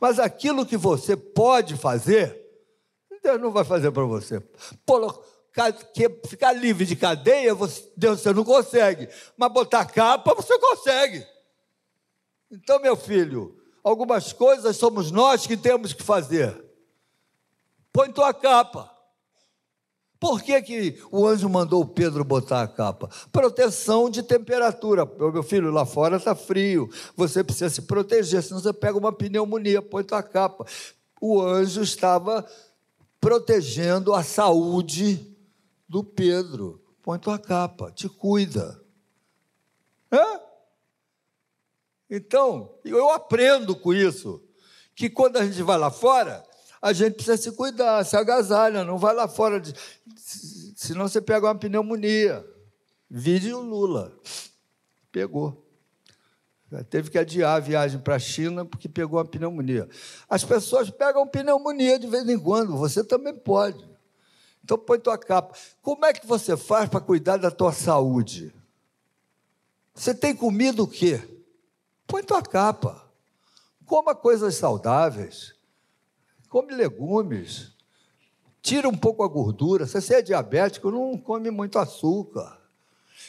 Mas 0.00 0.18
aquilo 0.18 0.66
que 0.66 0.76
você 0.76 1.16
pode 1.16 1.76
fazer, 1.76 2.38
Deus 3.22 3.40
não 3.40 3.52
vai 3.52 3.64
fazer 3.64 3.92
para 3.92 4.04
você. 4.04 4.40
Pô, 4.84 5.24
ficar 6.26 6.52
livre 6.52 6.86
de 6.86 6.96
cadeia, 6.96 7.54
Deus 7.96 8.20
você 8.20 8.32
não 8.32 8.44
consegue. 8.44 9.08
Mas 9.36 9.52
botar 9.52 9.84
capa, 9.84 10.34
você 10.34 10.58
consegue. 10.58 11.26
Então, 12.50 12.80
meu 12.80 12.96
filho, 12.96 13.56
algumas 13.82 14.32
coisas 14.32 14.76
somos 14.76 15.10
nós 15.10 15.46
que 15.46 15.56
temos 15.56 15.92
que 15.92 16.02
fazer. 16.02 16.62
Põe 17.92 18.10
tua 18.10 18.32
capa. 18.32 18.90
Por 20.18 20.40
que, 20.40 20.62
que 20.62 21.02
o 21.10 21.26
anjo 21.26 21.48
mandou 21.48 21.82
o 21.82 21.86
Pedro 21.86 22.24
botar 22.24 22.62
a 22.62 22.68
capa? 22.68 23.10
Proteção 23.32 24.08
de 24.08 24.22
temperatura. 24.22 25.04
Meu 25.04 25.42
filho, 25.42 25.72
lá 25.72 25.84
fora 25.84 26.16
está 26.16 26.34
frio. 26.34 26.88
Você 27.16 27.42
precisa 27.42 27.68
se 27.68 27.82
proteger, 27.82 28.40
senão 28.42 28.60
você 28.60 28.72
pega 28.72 28.96
uma 28.96 29.12
pneumonia, 29.12 29.82
põe 29.82 30.04
tua 30.04 30.22
capa. 30.22 30.64
O 31.20 31.42
anjo 31.42 31.82
estava 31.82 32.46
protegendo 33.20 34.14
a 34.14 34.22
saúde 34.22 35.31
do 35.92 36.02
Pedro. 36.02 36.82
Põe 37.02 37.18
tua 37.18 37.38
capa, 37.38 37.92
te 37.92 38.08
cuida. 38.08 38.82
Hã? 40.10 40.40
Então, 42.08 42.78
eu 42.82 43.10
aprendo 43.10 43.76
com 43.76 43.92
isso, 43.92 44.42
que 44.94 45.10
quando 45.10 45.36
a 45.36 45.44
gente 45.44 45.62
vai 45.62 45.76
lá 45.76 45.90
fora, 45.90 46.42
a 46.80 46.94
gente 46.94 47.14
precisa 47.14 47.36
se 47.36 47.52
cuidar, 47.52 48.04
se 48.06 48.16
agasalha, 48.16 48.84
não 48.84 48.96
vai 48.96 49.14
lá 49.14 49.28
fora, 49.28 49.60
de, 49.60 49.74
senão 50.16 51.06
você 51.06 51.20
pega 51.20 51.46
uma 51.46 51.58
pneumonia. 51.58 52.42
Vide 53.10 53.52
o 53.52 53.60
Lula. 53.60 54.18
Pegou. 55.10 55.62
Teve 56.88 57.10
que 57.10 57.18
adiar 57.18 57.56
a 57.56 57.60
viagem 57.60 58.00
para 58.00 58.14
a 58.14 58.18
China 58.18 58.64
porque 58.64 58.88
pegou 58.88 59.18
uma 59.18 59.26
pneumonia. 59.26 59.86
As 60.26 60.42
pessoas 60.42 60.88
pegam 60.88 61.28
pneumonia 61.28 61.98
de 61.98 62.06
vez 62.06 62.26
em 62.26 62.38
quando, 62.38 62.78
você 62.78 63.04
também 63.04 63.34
pode. 63.34 63.91
Então 64.64 64.78
põe 64.78 64.98
tua 64.98 65.18
capa. 65.18 65.54
Como 65.80 66.04
é 66.04 66.12
que 66.12 66.26
você 66.26 66.56
faz 66.56 66.88
para 66.88 67.00
cuidar 67.00 67.36
da 67.36 67.50
tua 67.50 67.72
saúde? 67.72 68.54
Você 69.94 70.14
tem 70.14 70.34
comido 70.34 70.84
o 70.84 70.88
quê? 70.88 71.20
Põe 72.06 72.22
tua 72.22 72.42
capa. 72.42 73.02
Coma 73.84 74.14
coisas 74.14 74.54
saudáveis. 74.54 75.54
Come 76.48 76.74
legumes. 76.74 77.72
Tira 78.62 78.88
um 78.88 78.96
pouco 78.96 79.24
a 79.24 79.28
gordura. 79.28 79.86
Se 79.86 80.00
você 80.00 80.16
é 80.16 80.22
diabético, 80.22 80.90
não 80.90 81.18
come 81.18 81.50
muito 81.50 81.78
açúcar. 81.78 82.58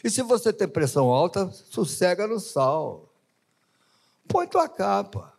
E 0.04 0.10
se 0.10 0.22
você 0.22 0.54
tem 0.54 0.68
pressão 0.68 1.10
alta, 1.10 1.50
sossega 1.52 2.28
no 2.28 2.40
sal. 2.40 3.10
Põe 4.28 4.48
tua 4.48 4.70
capa. 4.70 5.33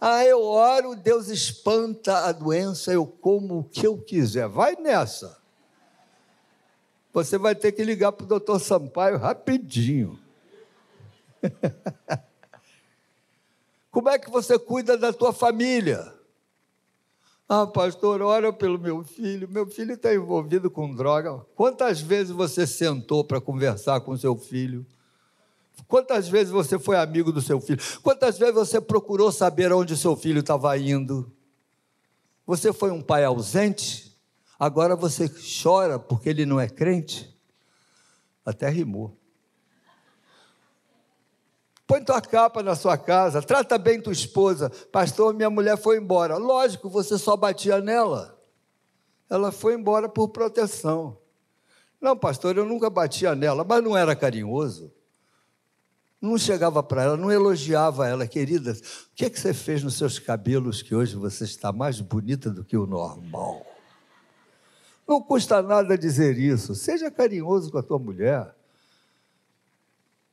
Ah, 0.00 0.24
eu 0.24 0.42
oro, 0.42 0.94
Deus 0.94 1.28
espanta 1.28 2.26
a 2.26 2.32
doença, 2.32 2.92
eu 2.92 3.06
como 3.06 3.60
o 3.60 3.64
que 3.64 3.86
eu 3.86 3.98
quiser. 3.98 4.48
Vai 4.48 4.76
nessa. 4.76 5.38
Você 7.12 7.38
vai 7.38 7.54
ter 7.54 7.72
que 7.72 7.82
ligar 7.82 8.12
para 8.12 8.24
o 8.24 8.28
doutor 8.28 8.60
Sampaio 8.60 9.16
rapidinho. 9.16 10.18
Como 13.90 14.10
é 14.10 14.18
que 14.18 14.30
você 14.30 14.58
cuida 14.58 14.98
da 14.98 15.10
tua 15.10 15.32
família? 15.32 16.12
Ah, 17.48 17.66
pastor, 17.66 18.20
ora 18.20 18.52
pelo 18.52 18.78
meu 18.78 19.02
filho. 19.02 19.48
Meu 19.48 19.66
filho 19.66 19.94
está 19.94 20.12
envolvido 20.14 20.70
com 20.70 20.94
droga. 20.94 21.38
Quantas 21.54 22.00
vezes 22.00 22.30
você 22.30 22.66
sentou 22.66 23.24
para 23.24 23.40
conversar 23.40 24.00
com 24.00 24.14
seu 24.14 24.36
filho? 24.36 24.84
Quantas 25.88 26.28
vezes 26.28 26.50
você 26.50 26.78
foi 26.78 26.96
amigo 26.96 27.30
do 27.30 27.40
seu 27.40 27.60
filho? 27.60 27.78
Quantas 28.02 28.38
vezes 28.38 28.54
você 28.54 28.80
procurou 28.80 29.30
saber 29.30 29.72
onde 29.72 29.96
seu 29.96 30.16
filho 30.16 30.40
estava 30.40 30.76
indo? 30.76 31.32
Você 32.46 32.72
foi 32.72 32.90
um 32.90 33.02
pai 33.02 33.24
ausente? 33.24 34.16
Agora 34.58 34.96
você 34.96 35.28
chora 35.62 35.98
porque 35.98 36.28
ele 36.28 36.46
não 36.46 36.58
é 36.58 36.68
crente? 36.68 37.36
Até 38.44 38.68
rimou. 38.68 39.16
Põe 41.86 42.02
tua 42.02 42.20
capa 42.20 42.62
na 42.64 42.74
sua 42.74 42.98
casa, 42.98 43.40
trata 43.40 43.78
bem 43.78 44.00
tua 44.00 44.12
esposa. 44.12 44.70
Pastor, 44.90 45.32
minha 45.32 45.48
mulher 45.48 45.76
foi 45.76 45.98
embora. 45.98 46.36
Lógico, 46.36 46.88
você 46.88 47.16
só 47.16 47.36
batia 47.36 47.80
nela. 47.80 48.36
Ela 49.30 49.52
foi 49.52 49.74
embora 49.74 50.08
por 50.08 50.28
proteção. 50.28 51.18
Não, 52.00 52.16
pastor, 52.16 52.56
eu 52.56 52.64
nunca 52.64 52.90
batia 52.90 53.34
nela, 53.36 53.64
mas 53.64 53.82
não 53.84 53.96
era 53.96 54.16
carinhoso. 54.16 54.92
Não 56.20 56.38
chegava 56.38 56.82
para 56.82 57.02
ela, 57.02 57.16
não 57.16 57.30
elogiava 57.30 58.08
ela, 58.08 58.26
querida. 58.26 58.72
O 58.72 59.14
que, 59.14 59.26
é 59.26 59.30
que 59.30 59.38
você 59.38 59.52
fez 59.52 59.82
nos 59.82 59.94
seus 59.94 60.18
cabelos 60.18 60.82
que 60.82 60.94
hoje 60.94 61.14
você 61.14 61.44
está 61.44 61.72
mais 61.72 62.00
bonita 62.00 62.50
do 62.50 62.64
que 62.64 62.76
o 62.76 62.86
normal? 62.86 63.66
Não 65.06 65.22
custa 65.22 65.62
nada 65.62 65.96
dizer 65.96 66.38
isso. 66.38 66.74
Seja 66.74 67.10
carinhoso 67.10 67.70
com 67.70 67.78
a 67.78 67.82
tua 67.82 67.98
mulher. 67.98 68.54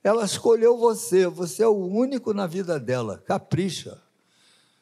Ela 0.03 0.25
escolheu 0.25 0.77
você, 0.77 1.27
você 1.27 1.63
é 1.63 1.67
o 1.67 1.85
único 1.85 2.33
na 2.33 2.47
vida 2.47 2.79
dela. 2.79 3.21
Capricha. 3.25 4.01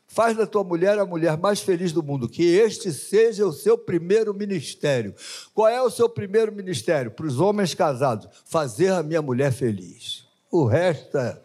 Faz 0.08 0.36
da 0.36 0.46
tua 0.46 0.63
mulher 0.63 1.00
a 1.00 1.05
mulher 1.05 1.38
mais 1.38 1.62
feliz 1.62 1.91
do 1.91 2.03
mundo. 2.03 2.27
Que 2.27 2.43
este 2.43 2.91
seja 2.91 3.46
o 3.46 3.53
seu 3.53 3.77
primeiro 3.77 4.34
ministério. 4.34 5.15
Qual 5.53 5.67
é 5.67 5.81
o 5.81 5.89
seu 5.89 6.10
primeiro 6.10 6.51
ministério? 6.51 7.12
Para 7.12 7.25
os 7.25 7.39
homens 7.39 7.74
casados: 7.74 8.27
fazer 8.46 8.91
a 8.91 9.03
minha 9.03 9.22
mulher 9.22 9.51
feliz. 9.51 10.25
O 10.51 10.65
resto 10.65 11.17
é, 11.17 11.41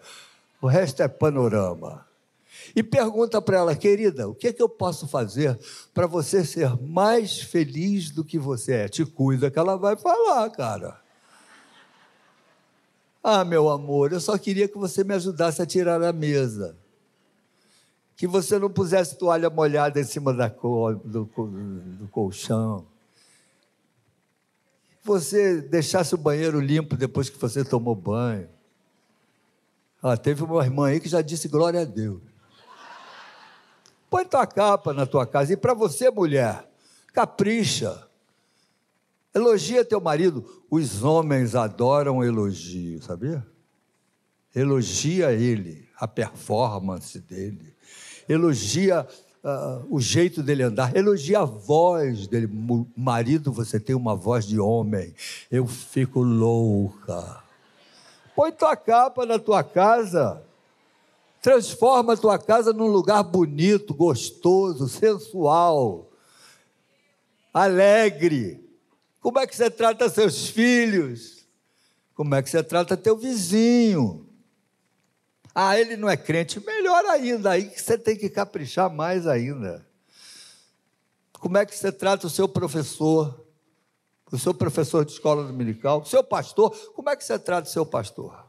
o 0.60 0.66
resto 0.66 1.02
é 1.02 1.08
panorama. 1.08 2.04
E 2.74 2.82
pergunta 2.82 3.40
para 3.40 3.58
ela, 3.58 3.76
querida, 3.76 4.28
o 4.28 4.34
que 4.34 4.48
é 4.48 4.52
que 4.52 4.62
eu 4.62 4.68
posso 4.68 5.06
fazer 5.06 5.58
para 5.94 6.06
você 6.06 6.44
ser 6.44 6.76
mais 6.82 7.40
feliz 7.40 8.10
do 8.10 8.24
que 8.24 8.38
você 8.38 8.72
é? 8.72 8.88
Te 8.88 9.04
cuida 9.04 9.50
que 9.50 9.58
ela 9.58 9.76
vai 9.76 9.96
falar, 9.96 10.50
cara. 10.50 11.00
Ah, 13.22 13.44
meu 13.44 13.68
amor, 13.68 14.12
eu 14.12 14.20
só 14.20 14.36
queria 14.36 14.68
que 14.68 14.76
você 14.76 15.04
me 15.04 15.14
ajudasse 15.14 15.62
a 15.62 15.66
tirar 15.66 16.02
a 16.02 16.12
mesa. 16.12 16.76
Que 18.16 18.26
você 18.26 18.58
não 18.58 18.70
pusesse 18.70 19.16
toalha 19.16 19.50
molhada 19.50 20.00
em 20.00 20.04
cima 20.04 20.32
da 20.32 20.48
co 20.50 20.94
do, 21.04 21.24
do 21.24 22.08
colchão. 22.08 22.86
Você 25.02 25.60
deixasse 25.60 26.14
o 26.14 26.18
banheiro 26.18 26.60
limpo 26.60 26.96
depois 26.96 27.28
que 27.28 27.38
você 27.38 27.64
tomou 27.64 27.94
banho. 27.94 28.48
Ah, 30.08 30.16
teve 30.16 30.44
uma 30.44 30.64
irmã 30.64 30.86
aí 30.86 31.00
que 31.00 31.08
já 31.08 31.20
disse 31.20 31.48
glória 31.48 31.80
a 31.80 31.84
Deus. 31.84 32.20
Põe 34.08 34.24
tua 34.24 34.46
capa 34.46 34.92
na 34.92 35.04
tua 35.04 35.26
casa. 35.26 35.52
E 35.52 35.56
para 35.56 35.74
você, 35.74 36.08
mulher, 36.12 36.64
capricha. 37.12 38.06
Elogia 39.34 39.84
teu 39.84 40.00
marido. 40.00 40.62
Os 40.70 41.02
homens 41.02 41.56
adoram 41.56 42.22
elogio, 42.22 43.02
sabia? 43.02 43.44
Elogia 44.54 45.32
ele, 45.32 45.88
a 45.98 46.06
performance 46.06 47.18
dele. 47.18 47.74
Elogia 48.28 49.04
uh, 49.42 49.86
o 49.90 50.00
jeito 50.00 50.40
dele 50.40 50.62
andar. 50.62 50.94
Elogia 50.94 51.40
a 51.40 51.44
voz 51.44 52.28
dele. 52.28 52.48
Marido, 52.96 53.50
você 53.50 53.80
tem 53.80 53.96
uma 53.96 54.14
voz 54.14 54.46
de 54.46 54.60
homem. 54.60 55.12
Eu 55.50 55.66
fico 55.66 56.22
louca. 56.22 57.44
Põe 58.36 58.52
tua 58.52 58.76
capa 58.76 59.24
na 59.24 59.38
tua 59.38 59.64
casa. 59.64 60.42
Transforma 61.40 62.12
a 62.12 62.16
tua 62.18 62.38
casa 62.38 62.70
num 62.70 62.88
lugar 62.88 63.22
bonito, 63.22 63.94
gostoso, 63.94 64.90
sensual, 64.90 66.12
alegre. 67.54 68.62
Como 69.20 69.38
é 69.38 69.46
que 69.46 69.56
você 69.56 69.70
trata 69.70 70.10
seus 70.10 70.48
filhos? 70.48 71.46
Como 72.14 72.34
é 72.34 72.42
que 72.42 72.50
você 72.50 72.62
trata 72.62 72.94
teu 72.94 73.16
vizinho? 73.16 74.28
Ah, 75.54 75.80
ele 75.80 75.96
não 75.96 76.10
é 76.10 76.16
crente. 76.16 76.60
Melhor 76.60 77.06
ainda, 77.06 77.52
aí 77.52 77.70
que 77.70 77.80
você 77.80 77.96
tem 77.96 78.16
que 78.16 78.28
caprichar 78.28 78.90
mais 78.90 79.26
ainda. 79.26 79.86
Como 81.32 81.56
é 81.56 81.64
que 81.64 81.74
você 81.74 81.90
trata 81.90 82.26
o 82.26 82.30
seu 82.30 82.46
professor? 82.46 83.45
O 84.30 84.38
seu 84.38 84.52
professor 84.52 85.04
de 85.04 85.12
escola 85.12 85.44
dominical? 85.44 86.00
O 86.00 86.04
seu 86.04 86.22
pastor? 86.22 86.70
Como 86.94 87.08
é 87.08 87.16
que 87.16 87.24
você 87.24 87.38
trata 87.38 87.68
o 87.68 87.72
seu 87.72 87.86
pastor? 87.86 88.46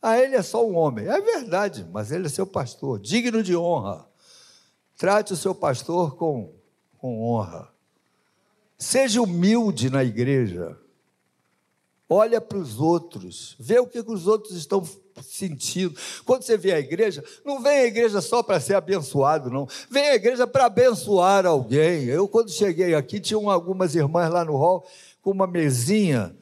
Ah, 0.00 0.18
ele 0.18 0.36
é 0.36 0.42
só 0.42 0.66
um 0.66 0.76
homem. 0.76 1.06
É 1.06 1.20
verdade, 1.20 1.86
mas 1.92 2.10
ele 2.10 2.26
é 2.26 2.28
seu 2.28 2.46
pastor, 2.46 2.98
digno 2.98 3.42
de 3.42 3.56
honra. 3.56 4.06
Trate 4.96 5.32
o 5.32 5.36
seu 5.36 5.54
pastor 5.54 6.16
com, 6.16 6.52
com 6.98 7.22
honra. 7.22 7.68
Seja 8.78 9.22
humilde 9.22 9.90
na 9.90 10.04
igreja. 10.04 10.78
Olha 12.14 12.40
para 12.40 12.58
os 12.58 12.78
outros, 12.78 13.56
vê 13.58 13.80
o 13.80 13.86
que 13.88 13.98
os 13.98 14.28
outros 14.28 14.54
estão 14.54 14.86
sentindo. 15.20 15.98
Quando 16.24 16.42
você 16.42 16.56
vê 16.56 16.72
a 16.72 16.78
igreja, 16.78 17.24
não 17.44 17.60
vem 17.60 17.78
a 17.78 17.86
igreja 17.86 18.20
só 18.20 18.40
para 18.40 18.60
ser 18.60 18.74
abençoado, 18.74 19.50
não. 19.50 19.66
Vem 19.90 20.10
a 20.10 20.14
igreja 20.14 20.46
para 20.46 20.66
abençoar 20.66 21.44
alguém. 21.44 22.04
Eu, 22.04 22.28
quando 22.28 22.50
cheguei 22.50 22.94
aqui, 22.94 23.18
tinham 23.18 23.50
algumas 23.50 23.96
irmãs 23.96 24.30
lá 24.30 24.44
no 24.44 24.56
hall 24.56 24.86
com 25.20 25.32
uma 25.32 25.46
mesinha 25.46 26.36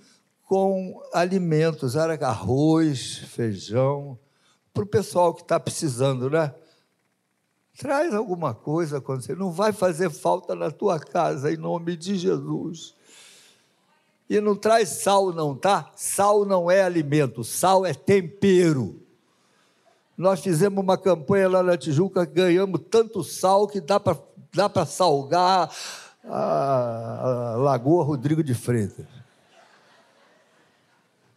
com 0.44 1.02
alimentos, 1.14 1.96
era 1.96 2.14
arroz, 2.26 3.16
feijão, 3.28 4.18
para 4.74 4.82
o 4.82 4.86
pessoal 4.86 5.32
que 5.32 5.40
está 5.40 5.58
precisando, 5.58 6.28
né? 6.28 6.54
Traz 7.78 8.12
alguma 8.12 8.52
coisa 8.52 9.00
quando 9.00 9.22
você 9.22 9.34
não 9.34 9.50
vai 9.50 9.72
fazer 9.72 10.10
falta 10.10 10.54
na 10.54 10.70
tua 10.70 11.00
casa, 11.00 11.50
em 11.50 11.56
nome 11.56 11.96
de 11.96 12.16
Jesus. 12.18 12.94
E 14.32 14.40
não 14.40 14.56
traz 14.56 14.88
sal, 14.88 15.30
não, 15.30 15.54
tá? 15.54 15.92
Sal 15.94 16.46
não 16.46 16.70
é 16.70 16.82
alimento, 16.82 17.44
sal 17.44 17.84
é 17.84 17.92
tempero. 17.92 18.98
Nós 20.16 20.40
fizemos 20.40 20.82
uma 20.82 20.96
campanha 20.96 21.50
lá 21.50 21.62
na 21.62 21.76
Tijuca, 21.76 22.24
ganhamos 22.24 22.80
tanto 22.90 23.22
sal 23.22 23.68
que 23.68 23.78
dá 23.78 24.00
para 24.00 24.16
dá 24.54 24.86
salgar 24.86 25.70
a, 26.24 27.52
a 27.52 27.56
Lagoa 27.56 28.04
Rodrigo 28.04 28.42
de 28.42 28.54
Freitas. 28.54 29.04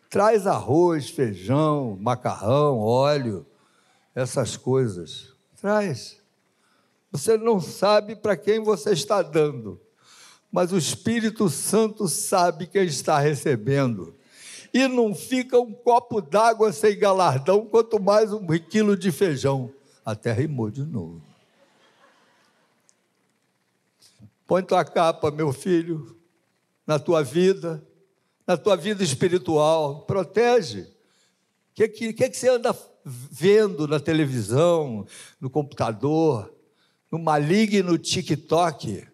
Traz 0.09 0.47
arroz, 0.47 1.09
feijão, 1.09 1.97
macarrão, 1.99 2.79
óleo, 2.79 3.45
essas 4.15 4.55
coisas. 4.55 5.33
Traz. 5.59 6.17
Você 7.11 7.37
não 7.37 7.59
sabe 7.59 8.15
para 8.15 8.37
quem 8.37 8.63
você 8.63 8.91
está 8.91 9.21
dando, 9.21 9.81
mas 10.55 10.71
o 10.71 10.77
Espírito 10.77 11.49
Santo 11.49 12.07
sabe 12.07 12.65
quem 12.65 12.85
está 12.85 13.19
recebendo. 13.19 14.15
E 14.73 14.87
não 14.87 15.13
fica 15.13 15.59
um 15.59 15.73
copo 15.73 16.21
d'água 16.21 16.71
sem 16.71 16.97
galardão, 16.97 17.65
quanto 17.65 18.01
mais 18.01 18.31
um 18.31 18.47
quilo 18.69 18.95
de 18.95 19.11
feijão. 19.11 19.69
Até 20.05 20.31
rimou 20.31 20.71
de 20.71 20.81
novo. 20.83 21.21
Põe 24.47 24.63
tua 24.63 24.85
capa, 24.85 25.29
meu 25.29 25.51
filho, 25.51 26.15
na 26.87 26.97
tua 26.97 27.21
vida, 27.21 27.85
na 28.47 28.55
tua 28.55 28.77
vida 28.77 29.03
espiritual. 29.03 30.03
Protege. 30.03 30.83
O 30.83 30.87
que, 31.73 31.89
que, 31.89 32.13
que, 32.13 32.29
que 32.29 32.37
você 32.37 32.47
anda 32.47 32.73
vendo 33.03 33.89
na 33.89 33.99
televisão, 33.99 35.05
no 35.37 35.49
computador? 35.49 36.49
no 37.15 37.19
maligno 37.19 37.97
TikTok. 37.97 39.07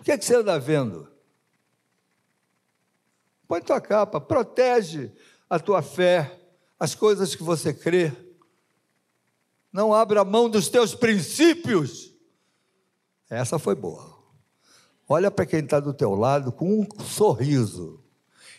O 0.00 0.02
que, 0.02 0.12
é 0.12 0.18
que 0.18 0.24
você 0.24 0.36
anda 0.36 0.58
vendo? 0.58 1.08
Põe 3.46 3.60
tua 3.60 3.80
capa, 3.80 4.20
protege 4.20 5.12
a 5.48 5.58
tua 5.58 5.82
fé, 5.82 6.40
as 6.78 6.94
coisas 6.94 7.34
que 7.34 7.42
você 7.42 7.74
crê. 7.74 8.12
Não 9.72 9.92
abra 9.92 10.24
mão 10.24 10.48
dos 10.48 10.68
teus 10.68 10.94
princípios. 10.94 12.14
Essa 13.28 13.58
foi 13.58 13.74
boa. 13.74 14.18
Olha 15.08 15.30
para 15.30 15.44
quem 15.44 15.60
está 15.60 15.78
do 15.78 15.92
teu 15.92 16.14
lado 16.14 16.50
com 16.50 16.80
um 16.80 17.04
sorriso 17.04 18.02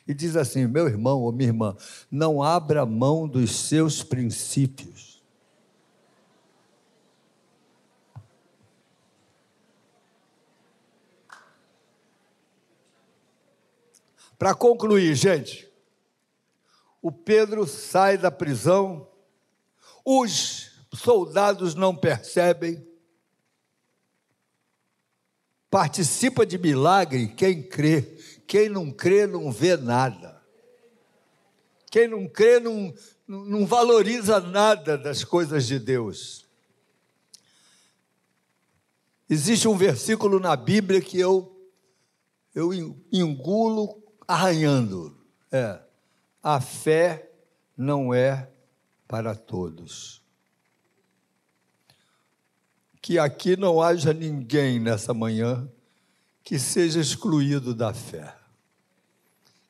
e 0.08 0.14
diz 0.14 0.36
assim: 0.36 0.68
meu 0.68 0.88
irmão 0.88 1.22
ou 1.22 1.32
minha 1.32 1.50
irmã, 1.50 1.76
não 2.10 2.44
abra 2.44 2.86
mão 2.86 3.28
dos 3.28 3.56
seus 3.56 4.04
princípios. 4.04 5.11
Para 14.42 14.56
concluir, 14.56 15.14
gente, 15.14 15.72
o 17.00 17.12
Pedro 17.12 17.68
sai 17.68 18.18
da 18.18 18.32
prisão, 18.32 19.08
os 20.04 20.82
soldados 20.92 21.76
não 21.76 21.96
percebem, 21.96 22.84
participa 25.70 26.44
de 26.44 26.58
milagre 26.58 27.28
quem 27.28 27.62
crê, 27.62 28.18
quem 28.48 28.68
não 28.68 28.92
crê 28.92 29.28
não 29.28 29.52
vê 29.52 29.78
nada. 29.78 30.42
Quem 31.92 32.08
não 32.08 32.28
crê 32.28 32.60
não, 32.60 32.92
não 33.28 33.64
valoriza 33.64 34.40
nada 34.40 34.98
das 34.98 35.24
coisas 35.24 35.68
de 35.68 35.78
Deus. 35.78 36.48
Existe 39.30 39.68
um 39.68 39.78
versículo 39.78 40.40
na 40.40 40.56
Bíblia 40.56 41.00
que 41.00 41.20
eu, 41.20 41.56
eu 42.56 42.74
engulo 43.12 44.02
arranhando. 44.32 45.14
É, 45.52 45.78
a 46.42 46.62
fé 46.62 47.30
não 47.76 48.14
é 48.14 48.50
para 49.06 49.36
todos. 49.36 50.22
Que 53.02 53.20
aqui 53.20 53.58
não 53.58 53.82
haja 53.82 54.14
ninguém 54.14 54.80
nessa 54.80 55.14
manhã 55.14 55.68
que 56.44 56.58
seja 56.58 57.02
excluído 57.02 57.76
da 57.76 57.94
fé. 57.94 58.34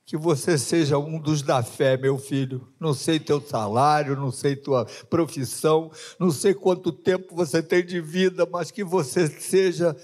Que 0.06 0.16
você 0.16 0.58
seja 0.58 0.98
um 1.00 1.20
dos 1.20 1.42
da 1.42 1.64
fé, 1.64 1.98
meu 1.98 2.20
filho. 2.20 2.72
Não 2.80 2.94
sei 2.94 3.20
teu 3.20 3.42
salário, 3.42 4.16
não 4.16 4.32
sei 4.32 4.56
tua 4.56 4.86
profissão, 5.10 5.92
não 6.20 6.30
sei 6.30 6.54
quanto 6.54 6.92
tempo 6.92 7.34
você 7.36 7.64
tem 7.64 7.84
de 7.84 8.00
vida, 8.00 8.46
mas 8.46 8.70
que 8.70 8.84
você 8.84 9.28
seja 9.28 9.98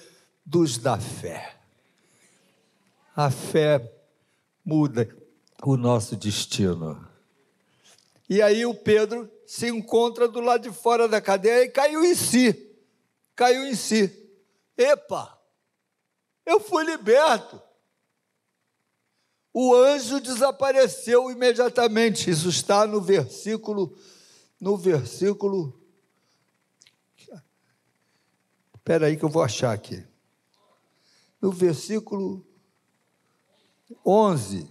dos 0.43 0.77
da 0.79 0.97
fé. 0.97 1.57
A 3.15 3.29
fé 3.29 3.96
muda 4.67 5.07
o 5.63 5.77
nosso 5.77 6.17
destino. 6.17 7.07
E 8.29 8.41
aí 8.41 8.65
o 8.65 8.75
Pedro 8.75 9.31
se 9.45 9.69
encontra 9.69 10.27
do 10.27 10.41
lado 10.41 10.69
de 10.69 10.77
fora 10.77 11.07
da 11.07 11.21
cadeia 11.21 11.63
e 11.63 11.69
caiu 11.69 12.03
em 12.03 12.13
si. 12.13 12.75
Caiu 13.33 13.65
em 13.65 13.73
si. 13.73 14.11
Epa! 14.77 15.39
Eu 16.45 16.59
fui 16.59 16.83
liberto. 16.83 17.61
O 19.53 19.73
anjo 19.73 20.19
desapareceu 20.19 21.31
imediatamente. 21.31 22.29
Isso 22.29 22.49
está 22.49 22.85
no 22.85 22.99
versículo 22.99 23.97
no 24.59 24.75
versículo 24.75 25.73
Espera 28.87 29.07
aí 29.07 29.17
que 29.17 29.25
eu 29.25 29.29
vou 29.29 29.43
achar 29.43 29.73
aqui. 29.73 30.01
No 31.41 31.51
versículo 31.51 32.46
11. 34.05 34.69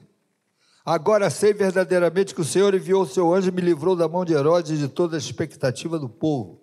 Agora 0.84 1.30
sei 1.30 1.52
verdadeiramente 1.52 2.34
que 2.34 2.40
o 2.40 2.44
Senhor 2.44 2.74
enviou 2.74 3.02
o 3.02 3.08
seu 3.08 3.34
anjo 3.34 3.48
e 3.48 3.52
me 3.52 3.60
livrou 3.60 3.96
da 3.96 4.08
mão 4.08 4.24
de 4.24 4.32
Herodes 4.32 4.72
e 4.72 4.76
de 4.76 4.88
toda 4.88 5.16
a 5.16 5.18
expectativa 5.18 5.98
do 5.98 6.08
povo. 6.08 6.62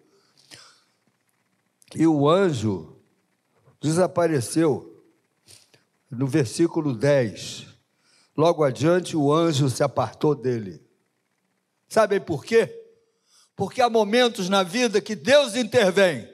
E 1.95 2.07
o 2.07 2.29
anjo 2.29 2.97
desapareceu. 3.81 4.89
No 6.09 6.25
versículo 6.27 6.95
10. 6.95 7.67
Logo 8.37 8.63
adiante, 8.63 9.17
o 9.17 9.31
anjo 9.31 9.69
se 9.69 9.83
apartou 9.83 10.33
dele. 10.33 10.81
Sabem 11.87 12.21
por 12.21 12.45
quê? 12.45 12.81
Porque 13.55 13.81
há 13.81 13.89
momentos 13.89 14.49
na 14.49 14.63
vida 14.63 15.01
que 15.01 15.15
Deus 15.15 15.55
intervém. 15.55 16.27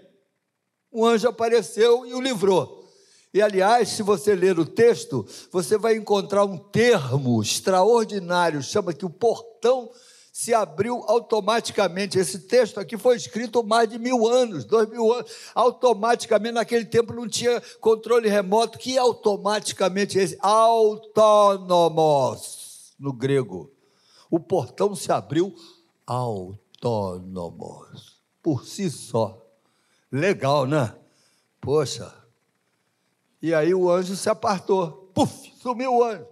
O 0.91 1.05
anjo 1.05 1.27
apareceu 1.27 2.05
e 2.05 2.13
o 2.13 2.21
livrou. 2.21 2.78
E 3.33 3.41
aliás, 3.41 3.89
se 3.89 4.01
você 4.01 4.35
ler 4.35 4.57
o 4.57 4.65
texto, 4.65 5.25
você 5.51 5.77
vai 5.77 5.95
encontrar 5.95 6.45
um 6.45 6.57
termo 6.57 7.41
extraordinário, 7.41 8.63
chama 8.63 8.93
que 8.93 9.05
o 9.05 9.09
portão 9.09 9.91
se 10.31 10.53
abriu 10.53 11.03
automaticamente. 11.05 12.17
Esse 12.17 12.39
texto 12.39 12.79
aqui 12.79 12.97
foi 12.97 13.17
escrito 13.17 13.61
mais 13.63 13.89
de 13.89 13.99
mil 13.99 14.25
anos, 14.25 14.63
dois 14.63 14.87
mil 14.89 15.11
anos. 15.13 15.29
Automaticamente, 15.53 16.53
naquele 16.53 16.85
tempo 16.85 17.13
não 17.13 17.27
tinha 17.27 17.61
controle 17.79 18.29
remoto, 18.29 18.79
que 18.79 18.97
automaticamente 18.97 20.17
esse 20.17 20.37
autônomos 20.39 21.59
no 22.97 23.13
grego. 23.13 23.71
O 24.31 24.39
portão 24.39 24.95
se 24.95 25.11
abriu 25.11 25.53
autônomos, 26.07 26.61
por 28.41 28.65
si 28.65 28.89
só. 28.89 29.45
Legal, 30.11 30.65
né? 30.65 30.95
Poxa, 31.59 32.11
e 33.41 33.53
aí 33.53 33.73
o 33.73 33.89
anjo 33.89 34.15
se 34.15 34.29
apartou. 34.29 35.11
Puf, 35.13 35.51
sumiu 35.61 35.95
o 35.95 36.03
anjo. 36.03 36.27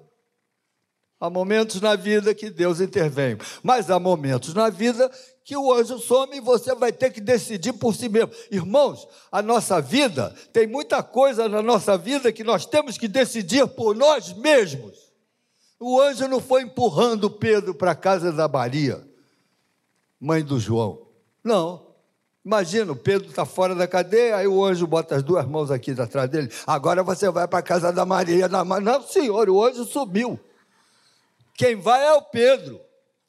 Há 1.19 1.29
momentos 1.31 1.81
na 1.81 1.95
vida 1.95 2.33
que 2.35 2.49
Deus 2.49 2.79
intervém, 2.79 3.37
mas 3.63 3.89
há 3.89 3.99
momentos 3.99 4.53
na 4.53 4.69
vida 4.69 5.09
que 5.43 5.57
o 5.57 5.73
anjo 5.73 5.97
some 5.97 6.37
e 6.37 6.41
você 6.41 6.75
vai 6.75 6.91
ter 6.91 7.09
que 7.09 7.19
decidir 7.19 7.73
por 7.73 7.95
si 7.95 8.07
mesmo. 8.07 8.31
Irmãos, 8.51 9.07
a 9.31 9.41
nossa 9.41 9.81
vida, 9.81 10.35
tem 10.53 10.67
muita 10.67 11.01
coisa 11.01 11.49
na 11.49 11.61
nossa 11.61 11.97
vida 11.97 12.31
que 12.31 12.43
nós 12.43 12.67
temos 12.67 12.97
que 12.99 13.07
decidir 13.07 13.65
por 13.65 13.95
nós 13.95 14.31
mesmos. 14.33 15.07
O 15.79 15.99
anjo 15.99 16.27
não 16.27 16.39
foi 16.39 16.63
empurrando 16.63 17.31
Pedro 17.31 17.73
para 17.73 17.91
a 17.91 17.95
casa 17.95 18.31
da 18.31 18.47
Maria, 18.47 19.03
mãe 20.19 20.43
do 20.43 20.59
João. 20.59 21.07
Não. 21.43 21.86
Imagina, 22.47 22.93
o 22.93 22.95
Pedro 22.95 23.27
está 23.27 23.43
fora 23.45 23.75
da 23.75 23.85
cadeia, 23.85 24.37
aí 24.37 24.47
o 24.47 24.63
anjo 24.63 24.87
bota 24.87 25.17
as 25.17 25.21
duas 25.21 25.45
mãos 25.45 25.69
aqui 25.69 25.91
atrás 25.91 26.29
dele. 26.29 26.49
Agora 26.65 27.03
você 27.03 27.29
vai 27.29 27.45
para 27.45 27.59
a 27.59 27.61
casa 27.61 27.91
da 27.91 28.05
Maria. 28.05 28.47
Da 28.47 28.63
Não, 28.63 29.05
senhor, 29.05 29.49
o 29.49 29.61
anjo 29.61 29.83
subiu. 29.83 30.39
Quem 31.55 31.75
vai 31.75 32.05
é 32.05 32.13
o 32.13 32.21
Pedro. 32.21 32.79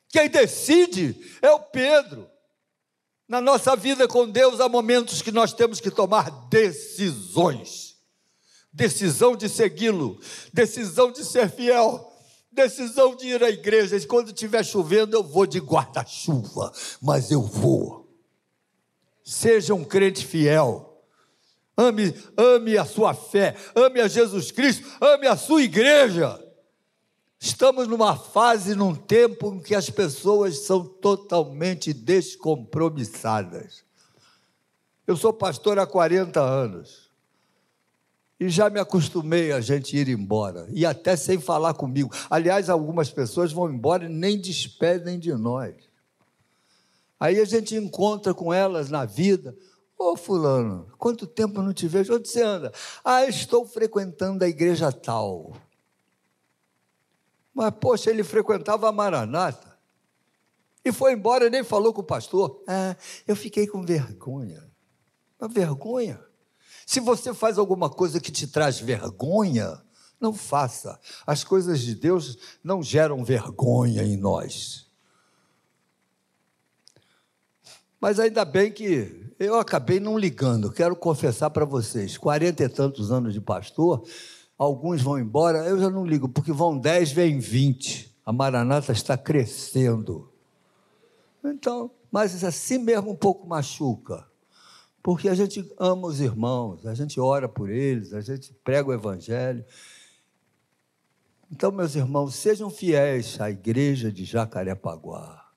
Quem 0.09 0.29
decide 0.29 1.21
é 1.43 1.51
o 1.51 1.59
Pedro. 1.59 2.31
Na 3.29 3.41
nossa 3.41 3.75
vida 3.75 4.07
com 4.07 4.31
Deus 4.31 4.61
há 4.61 4.69
momentos 4.69 5.21
que 5.21 5.33
nós 5.33 5.53
temos 5.53 5.81
que 5.81 5.91
tomar 5.91 6.31
decisões. 6.49 7.97
Decisão 8.73 9.35
de 9.35 9.49
segui-lo, 9.49 10.21
decisão 10.53 11.11
de 11.11 11.25
ser 11.25 11.51
fiel, 11.51 12.09
decisão 12.53 13.17
de 13.17 13.27
ir 13.27 13.43
à 13.43 13.51
igreja. 13.51 13.97
E 13.97 14.07
quando 14.07 14.29
estiver 14.29 14.65
chovendo, 14.65 15.17
eu 15.17 15.25
vou 15.25 15.45
de 15.45 15.59
guarda-chuva, 15.59 16.73
mas 17.03 17.33
eu 17.33 17.43
vou. 17.43 18.08
Seja 19.29 19.75
um 19.75 19.85
crente 19.85 20.25
fiel. 20.25 21.05
Ame, 21.77 22.15
ame 22.35 22.79
a 22.79 22.87
sua 22.87 23.13
fé, 23.13 23.55
ame 23.75 24.01
a 24.01 24.09
Jesus 24.09 24.51
Cristo, 24.51 24.89
ame 24.99 25.27
a 25.27 25.37
sua 25.37 25.63
igreja. 25.63 26.43
Estamos 27.39 27.87
numa 27.87 28.17
fase, 28.17 28.75
num 28.75 28.95
tempo 28.95 29.53
em 29.53 29.61
que 29.61 29.75
as 29.75 29.91
pessoas 29.91 30.61
são 30.61 30.83
totalmente 30.83 31.93
descompromissadas. 31.93 33.85
Eu 35.07 35.15
sou 35.15 35.31
pastor 35.31 35.79
há 35.79 35.87
40 35.87 36.41
anos 36.41 37.11
e 38.41 38.49
já 38.49 38.71
me 38.71 38.81
acostumei 38.81 39.53
a 39.53 39.61
gente 39.61 39.95
ir 39.95 40.09
embora, 40.09 40.67
e 40.71 40.87
até 40.87 41.17
sem 41.17 41.39
falar 41.39 41.75
comigo. 41.75 42.11
Aliás, 42.31 42.71
algumas 42.71 43.11
pessoas 43.11 43.53
vão 43.53 43.71
embora 43.71 44.07
e 44.07 44.09
nem 44.09 44.41
despedem 44.41 45.19
de 45.19 45.35
nós. 45.35 45.88
Aí 47.19 47.41
a 47.41 47.45
gente 47.45 47.75
encontra 47.75 48.33
com 48.33 48.53
elas 48.53 48.91
na 48.91 49.05
vida. 49.05 49.57
Ô 49.99 50.17
fulano, 50.17 50.91
quanto 50.97 51.27
tempo 51.27 51.61
não 51.61 51.73
te 51.73 51.89
vejo? 51.89 52.15
Onde 52.15 52.29
você 52.29 52.43
anda? 52.43 52.73
Ah, 53.05 53.25
estou 53.27 53.67
frequentando 53.67 54.45
a 54.45 54.49
igreja 54.49 54.93
tal. 54.93 55.57
Mas, 57.53 57.75
poxa, 57.81 58.11
ele 58.11 58.23
frequentava 58.23 58.89
a 58.89 58.93
Maranata. 58.93 59.77
E 60.85 60.93
foi 60.93 61.13
embora 61.13 61.47
e 61.47 61.51
nem 61.51 61.65
falou 61.65 61.93
com 61.93 62.01
o 62.01 62.05
pastor. 62.05 62.63
Ah, 62.69 62.97
eu 63.27 63.35
fiquei 63.35 63.67
com 63.67 63.85
vergonha. 63.85 64.71
Uma 65.41 65.49
vergonha. 65.49 66.21
Se 66.87 67.01
você 67.01 67.35
faz 67.35 67.59
alguma 67.59 67.91
coisa 67.91 68.21
que 68.21 68.31
te 68.31 68.47
traz 68.47 68.79
vergonha, 68.79 69.83
não 70.21 70.33
faça. 70.33 70.99
As 71.27 71.45
coisas 71.45 71.81
de 71.81 71.95
Deus 71.95 72.39
não 72.63 72.83
geram 72.83 73.25
vergonha 73.25 74.05
em 74.05 74.17
nós. 74.17 74.88
Mas 78.01 78.21
ainda 78.21 78.45
bem 78.45 78.71
que 78.71 79.33
eu 79.39 79.59
acabei 79.59 80.01
não 80.01 80.19
ligando. 80.19 80.73
Quero 80.73 80.95
confessar 80.97 81.51
para 81.51 81.65
vocês: 81.65 82.17
quarenta 82.17 82.65
e 82.65 82.69
tantos 82.69 83.11
anos 83.11 83.33
de 83.33 83.41
pastor, 83.41 84.07
alguns 84.57 85.03
vão 85.03 85.19
embora, 85.19 85.67
eu 85.67 85.79
já 85.79 85.91
não 85.91 86.05
ligo, 86.05 86.29
porque 86.29 86.53
vão 86.53 86.79
dez, 86.79 87.11
vem 87.13 87.39
vinte. 87.39 88.17
A 88.25 88.33
Maranata 88.33 88.93
está 88.93 89.17
crescendo. 89.17 90.31
Então, 91.43 91.91
mas 92.11 92.45
assim 92.45 92.79
mesmo 92.79 93.11
um 93.11 93.17
pouco 93.17 93.47
machuca. 93.47 94.27
Porque 95.03 95.29
a 95.29 95.35
gente 95.35 95.67
ama 95.79 96.09
os 96.09 96.21
irmãos, 96.21 96.85
a 96.85 96.95
gente 96.95 97.19
ora 97.19 97.49
por 97.49 97.71
eles, 97.71 98.13
a 98.13 98.21
gente 98.21 98.53
prega 98.63 98.91
o 98.91 98.93
Evangelho. 98.93 99.65
Então, 101.51 101.73
meus 101.73 101.95
irmãos, 101.95 102.35
sejam 102.35 102.69
fiéis 102.69 103.41
à 103.41 103.51
igreja 103.51 104.13
de 104.13 104.27
Jacarepaguá. 104.27 105.48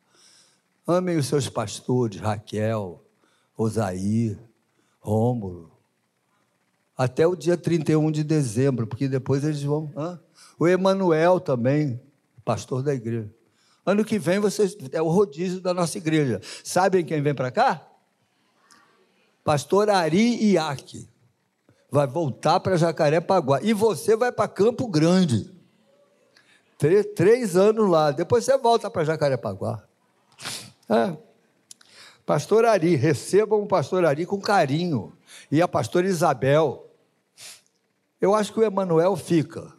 Amem 0.91 1.15
os 1.15 1.27
seus 1.27 1.47
pastores, 1.47 2.19
Raquel, 2.19 3.01
Osaí, 3.58 4.38
Rômulo. 4.99 5.71
Até 6.97 7.25
o 7.25 7.34
dia 7.34 7.56
31 7.56 8.12
de 8.12 8.25
dezembro, 8.25 8.86
porque 8.86 9.08
depois 9.08 9.43
eles 9.45 9.63
vão. 9.63 9.89
Hã? 9.95 10.19
O 10.60 10.67
Emanuel 10.67 11.39
também, 11.39 11.99
pastor 12.43 12.84
da 12.84 12.93
igreja. 12.93 13.34
Ano 13.86 14.04
que 14.04 14.19
vem 14.19 14.39
vocês 14.39 14.75
é 14.91 15.01
o 15.01 15.08
rodízio 15.08 15.62
da 15.62 15.73
nossa 15.73 15.97
igreja. 15.97 16.41
Sabem 16.63 17.06
quem 17.06 17.21
vem 17.21 17.34
para 17.34 17.51
cá? 17.51 17.88
Pastor 19.45 19.89
Ari 19.89 20.51
Iaque. 20.51 21.10
Vai 21.89 22.06
voltar 22.06 22.60
para 22.60 22.75
Jacarepaguá. 22.75 23.62
E 23.63 23.73
você 23.73 24.15
vai 24.15 24.32
para 24.32 24.47
Campo 24.47 24.88
Grande. 24.88 25.51
Três, 26.77 27.06
três 27.15 27.56
anos 27.56 27.89
lá. 27.89 28.12
Depois 28.12 28.43
você 28.43 28.58
volta 28.58 28.89
para 28.89 29.04
Jacarepaguá. 29.06 29.84
É. 30.91 31.17
Pastor 32.25 32.65
Ari, 32.65 32.95
recebam 32.95 33.62
o 33.62 33.67
pastor 33.67 34.04
Ari 34.04 34.25
com 34.25 34.41
carinho. 34.41 35.17
E 35.49 35.62
a 35.62 35.67
pastora 35.67 36.06
Isabel. 36.06 36.86
Eu 38.19 38.36
acho 38.36 38.51
que 38.51 38.60
o 38.60 38.63
Emanuel 38.63 39.15
fica. 39.15 39.71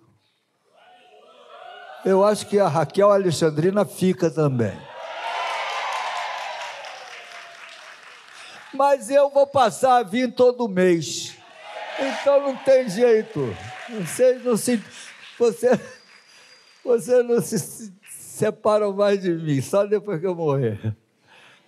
Eu 2.02 2.24
acho 2.24 2.46
que 2.46 2.58
a 2.58 2.66
Raquel 2.66 3.12
Alexandrina 3.12 3.84
fica 3.84 4.30
também. 4.30 4.76
Mas 8.72 9.10
eu 9.10 9.28
vou 9.28 9.46
passar 9.46 9.98
a 9.98 10.02
vir 10.02 10.34
todo 10.34 10.66
mês. 10.66 11.36
Então 12.00 12.40
não 12.40 12.56
tem 12.56 12.88
jeito. 12.88 13.54
Vocês 13.90 14.42
não 14.42 14.56
se. 14.56 14.82
Você, 15.38 15.78
você 16.82 17.22
não 17.22 17.40
se 17.40 17.92
separam 18.08 18.92
mais 18.92 19.20
de 19.20 19.30
mim, 19.30 19.60
só 19.60 19.86
depois 19.86 20.18
que 20.20 20.26
eu 20.26 20.34
morrer. 20.34 20.96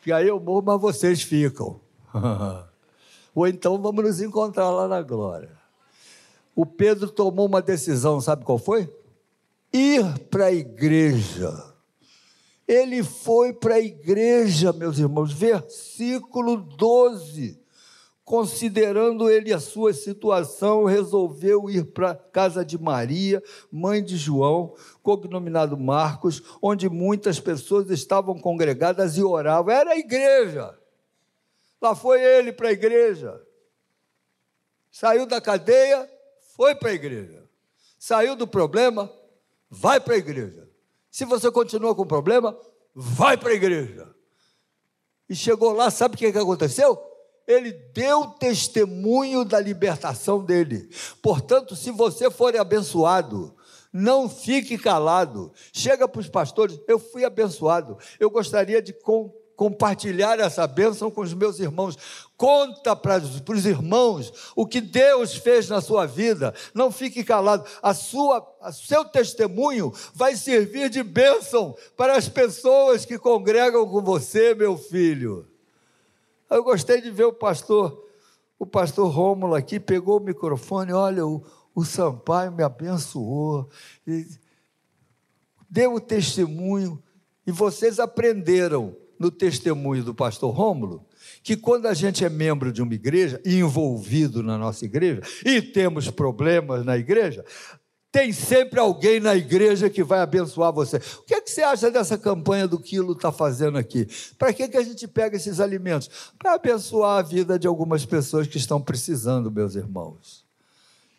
Que 0.05 0.13
aí 0.13 0.29
eu 0.29 0.39
morro, 0.39 0.63
mas 0.67 0.81
vocês 0.81 1.23
ficam. 1.23 1.81
Ou 3.35 3.49
então 3.49 3.81
vamos 3.81 4.05
nos 4.05 4.21
encontrar 4.21 4.71
lá 4.71 4.87
na 4.87 5.01
glória. 5.01 5.51
O 6.55 6.67
Pedro 6.67 7.09
tomou 7.09 7.47
uma 7.47 7.63
decisão, 7.63 8.21
sabe 8.21 8.45
qual 8.45 8.59
foi? 8.59 8.89
Ir 9.73 10.19
para 10.31 10.47
a 10.47 10.53
igreja. 10.53 11.73
Ele 12.69 13.03
foi 13.03 13.55
para 13.55 13.77
a 13.77 13.81
igreja, 13.81 14.75
meus 14.75 14.99
irmãos, 14.99 15.33
versículo 15.33 16.59
12 16.59 17.64
considerando 18.25 19.31
ele 19.31 19.53
a 19.53 19.61
sua 19.61 19.93
situação, 19.93 20.85
resolveu 20.85 21.69
ir 21.69 21.85
para 21.93 22.15
casa 22.15 22.65
de 22.65 22.79
Maria, 22.79 23.43
mãe 23.71 24.03
de 24.03 24.17
João, 24.17 24.75
cognominado 25.03 25.77
Marcos, 25.77 26.43
onde 26.63 26.89
muitas 26.89 27.39
pessoas 27.39 27.91
estavam 27.91 28.39
congregadas 28.39 29.19
e 29.19 29.23
oravam. 29.23 29.75
Era 29.75 29.91
a 29.91 29.99
igreja. 29.99 30.77
Lá 31.81 31.95
foi 31.95 32.23
ele 32.23 32.51
para 32.51 32.69
a 32.69 32.73
igreja. 32.73 33.41
Saiu 34.91 35.27
da 35.27 35.41
cadeia, 35.41 36.09
foi 36.57 36.75
para 36.75 36.91
a 36.91 36.95
igreja. 36.95 37.45
Saiu 37.99 38.35
do 38.35 38.47
problema, 38.47 39.13
vai 39.69 40.01
para 40.01 40.15
a 40.15 40.19
igreja. 40.19 40.67
Se 41.11 41.27
você 41.27 41.51
continua 41.51 41.95
com 41.95 42.07
problema, 42.07 42.59
vai 42.95 43.37
para 43.37 43.51
a 43.51 43.55
igreja. 43.55 44.15
E 45.29 45.35
chegou 45.35 45.73
lá, 45.73 45.91
sabe 45.91 46.15
o 46.15 46.19
que 46.19 46.27
aconteceu? 46.27 47.14
Ele 47.47 47.73
deu 47.93 48.27
testemunho 48.27 49.45
da 49.45 49.61
libertação 49.61 50.45
dele. 50.45 50.89
Portanto, 51.23 51.77
se 51.77 51.91
você 51.91 52.31
for 52.31 52.57
abençoado, 52.57 53.55
não 53.93 54.29
fique 54.29 54.77
calado. 54.77 55.53
Chega 55.73 56.09
para 56.09 56.21
os 56.21 56.29
pastores, 56.29 56.81
eu 56.89 56.99
fui 56.99 57.25
abençoado. 57.25 57.97
Eu 58.19 58.29
gostaria 58.29 58.83
de 58.83 58.93
compartilhar 59.55 60.41
essa 60.41 60.67
bênção 60.67 61.11
com 61.11 61.21
os 61.21 61.33
meus 61.33 61.61
irmãos. 61.61 61.97
Conta 62.37 62.97
para 62.97 63.23
os 63.23 63.67
irmãos 63.67 64.53
o 64.57 64.67
que 64.67 64.81
Deus 64.81 65.37
fez 65.37 65.69
na 65.69 65.81
sua 65.81 66.07
vida. 66.07 66.53
Não 66.75 66.91
fique 66.91 67.23
calado. 67.23 67.65
A 67.81 67.95
sua, 67.95 68.45
a 68.61 68.73
seu 68.73 69.05
testemunho 69.05 69.93
vai 70.13 70.35
servir 70.35 70.91
de 70.91 71.03
bênção 71.03 71.77
para 71.97 72.17
as 72.17 72.29
pessoas 72.29 73.05
que 73.05 73.17
congregam 73.17 73.89
com 73.89 74.03
você, 74.03 74.55
meu 74.55 74.77
filho. 74.77 75.54
Eu 76.51 76.63
gostei 76.63 77.01
de 77.01 77.11
ver 77.11 77.25
o 77.25 77.33
pastor, 77.33 78.05
o 78.59 78.67
pastor 78.67 79.11
Rômulo 79.11 79.55
aqui, 79.55 79.81
pegou 79.81 80.19
o 80.19 80.25
microfone, 80.25 80.93
olha, 80.93 81.27
o, 81.27 81.45
o 81.75 81.85
Sampaio 81.85 82.53
me 82.53 82.63
abençoou, 82.63 83.69
deu 85.69 85.95
o 85.95 86.01
testemunho, 86.01 87.03
e 87.47 87.53
vocês 87.53 87.99
aprenderam 87.99 88.97
no 89.19 89.31
testemunho 89.31 90.05
do 90.05 90.15
pastor 90.15 90.55
Rômulo 90.55 91.07
que 91.43 91.57
quando 91.57 91.87
a 91.87 91.95
gente 91.95 92.25
é 92.25 92.29
membro 92.29 92.73
de 92.73 92.83
uma 92.83 92.95
igreja, 92.95 93.41
envolvido 93.45 94.43
na 94.43 94.57
nossa 94.57 94.85
igreja, 94.85 95.23
e 95.45 95.61
temos 95.61 96.11
problemas 96.11 96.85
na 96.85 96.97
igreja, 96.97 97.45
tem 98.15 98.33
sempre 98.33 98.79
alguém 98.79 99.19
na 99.19 99.35
igreja 99.35 99.91
que 99.91 100.05
vai 100.05 100.21
abençoar 100.21 100.73
você. 100.73 100.99
O 100.99 101.23
que, 101.23 101.35
é 101.35 101.41
que 101.41 101.51
você 101.51 101.65
acha 101.65 101.91
dessa 101.91 102.17
campanha 102.17 102.69
do 102.69 102.79
Quilo 102.79 103.13
está 103.13 103.33
fazendo 103.33 103.77
aqui? 103.77 104.07
Para 104.39 104.53
que, 104.53 104.69
que 104.69 104.77
a 104.77 104.85
gente 104.85 105.09
pega 105.09 105.37
esses 105.37 105.59
alimentos? 105.59 106.09
Para 106.39 106.55
abençoar 106.55 107.19
a 107.19 107.23
vida 107.23 107.59
de 107.59 107.67
algumas 107.67 108.07
pessoas 108.07 108.47
que 108.47 108.57
estão 108.57 108.81
precisando, 108.81 109.51
meus 109.51 109.75
irmãos. 109.75 110.47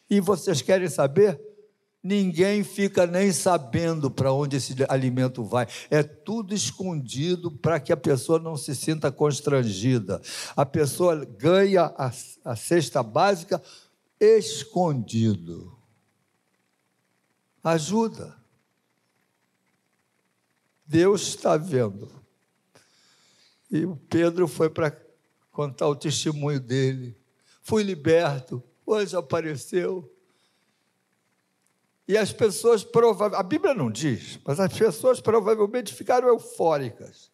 E 0.10 0.22
vocês 0.22 0.62
querem 0.62 0.88
saber? 0.88 1.38
Ninguém 2.02 2.64
fica 2.64 3.06
nem 3.06 3.30
sabendo 3.34 4.10
para 4.10 4.32
onde 4.32 4.56
esse 4.56 4.74
alimento 4.88 5.44
vai. 5.44 5.68
É 5.92 6.02
tudo 6.02 6.54
escondido 6.54 7.52
para 7.52 7.78
que 7.78 7.92
a 7.92 7.98
pessoa 7.98 8.40
não 8.40 8.56
se 8.56 8.74
sinta 8.74 9.12
constrangida. 9.12 10.22
A 10.56 10.66
pessoa 10.66 11.26
ganha 11.26 11.94
a, 11.98 12.10
a 12.46 12.56
cesta 12.56 13.04
básica 13.04 13.62
escondido. 14.18 15.75
Ajuda. 17.65 18.38
Deus 20.86 21.23
está 21.23 21.58
vendo. 21.58 22.12
E 23.71 23.84
o 23.86 23.95
Pedro 23.95 24.47
foi 24.47 24.69
para 24.69 24.95
contar 25.51 25.88
o 25.88 25.95
testemunho 25.95 26.60
dele. 26.60 27.17
Fui 27.63 27.82
liberto, 27.82 28.62
hoje 28.86 29.17
apareceu. 29.17 30.08
E 32.08 32.15
as 32.15 32.32
pessoas 32.32 32.84
provavelmente, 32.84 33.39
a 33.39 33.41
Bíblia 33.41 33.73
não 33.73 33.89
diz, 33.89 34.39
mas 34.45 34.60
as 34.60 34.71
pessoas 34.71 35.19
provavelmente 35.19 35.91
ficaram 35.91 36.28
eufóricas, 36.28 37.32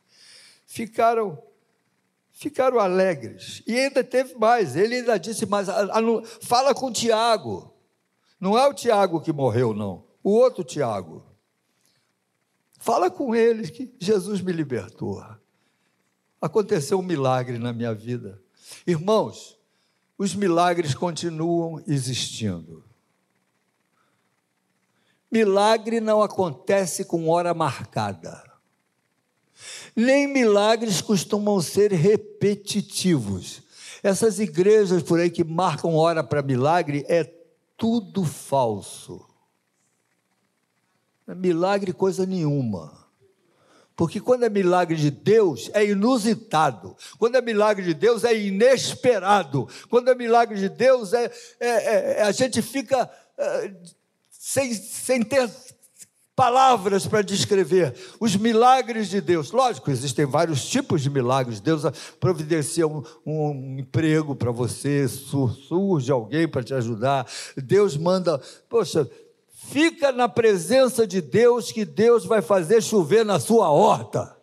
ficaram, 0.65 1.43
ficaram 2.31 2.79
alegres. 2.79 3.61
E 3.67 3.77
ainda 3.77 4.01
teve 4.01 4.33
mais, 4.35 4.77
ele 4.77 4.95
ainda 4.95 5.19
disse 5.19 5.45
mais, 5.45 5.67
fala 6.39 6.73
com 6.73 6.85
o 6.85 6.93
Tiago. 6.93 7.73
Não 8.39 8.57
é 8.57 8.65
o 8.65 8.73
Tiago 8.73 9.19
que 9.19 9.33
morreu, 9.33 9.73
não 9.73 10.09
o 10.23 10.31
outro 10.31 10.63
Tiago. 10.63 11.23
Fala 12.79 13.12
com 13.12 13.36
eles 13.36 13.69
que 13.69 13.93
Jesus 13.99 14.41
me 14.41 14.51
libertou. 14.51 15.23
Aconteceu 16.41 16.99
um 16.99 17.03
milagre 17.03 17.60
na 17.60 17.71
minha 17.71 17.93
vida. 17.93 18.41
Irmãos, 18.88 19.60
os 20.17 20.34
milagres 20.34 20.95
continuam 20.95 21.84
existindo. 21.88 22.84
Milagre 25.31 26.01
não 26.01 26.21
acontece 26.21 27.05
com 27.05 27.29
hora 27.29 27.53
marcada. 27.53 28.43
Nem 29.95 30.27
milagres 30.27 31.01
costumam 31.01 31.62
ser 31.62 31.91
repetitivos. 31.91 33.62
Essas 34.03 34.39
igrejas 34.39 35.03
por 35.03 35.19
aí 35.19 35.29
que 35.29 35.43
marcam 35.43 35.95
hora 35.95 36.23
para 36.23 36.41
milagre 36.41 37.05
é 37.07 37.23
tudo 37.77 38.25
falso. 38.25 39.30
É 41.31 41.35
milagre 41.35 41.93
coisa 41.93 42.25
nenhuma. 42.25 42.91
Porque 43.95 44.19
quando 44.19 44.43
é 44.43 44.49
milagre 44.49 44.97
de 44.97 45.09
Deus, 45.09 45.71
é 45.73 45.85
inusitado. 45.85 46.97
Quando 47.17 47.37
é 47.37 47.41
milagre 47.41 47.85
de 47.85 47.93
Deus, 47.93 48.25
é 48.25 48.37
inesperado. 48.37 49.65
Quando 49.89 50.09
é 50.09 50.15
milagre 50.15 50.59
de 50.59 50.67
Deus, 50.67 51.13
é, 51.13 51.31
é, 51.57 52.19
é 52.19 52.21
a 52.23 52.33
gente 52.33 52.61
fica 52.61 53.09
é, 53.37 53.73
sem, 54.29 54.73
sem 54.73 55.23
ter 55.23 55.49
palavras 56.35 57.05
para 57.05 57.21
descrever 57.21 57.93
os 58.19 58.35
milagres 58.35 59.09
de 59.09 59.21
Deus. 59.21 59.51
Lógico, 59.51 59.89
existem 59.89 60.25
vários 60.25 60.65
tipos 60.65 61.01
de 61.01 61.09
milagres. 61.09 61.61
Deus 61.61 61.83
providencia 62.19 62.85
um, 62.85 63.03
um 63.25 63.79
emprego 63.79 64.35
para 64.35 64.51
você, 64.51 65.07
surge 65.07 66.11
alguém 66.11 66.45
para 66.45 66.63
te 66.63 66.73
ajudar. 66.73 67.25
Deus 67.55 67.95
manda, 67.95 68.41
poxa, 68.67 69.09
Fica 69.71 70.12
na 70.12 70.27
presença 70.27 71.07
de 71.07 71.21
Deus, 71.21 71.71
que 71.71 71.86
Deus 71.86 72.25
vai 72.25 72.41
fazer 72.41 72.84
chover 72.84 73.23
na 73.23 73.39
sua 73.39 73.69
horta. 73.71 74.38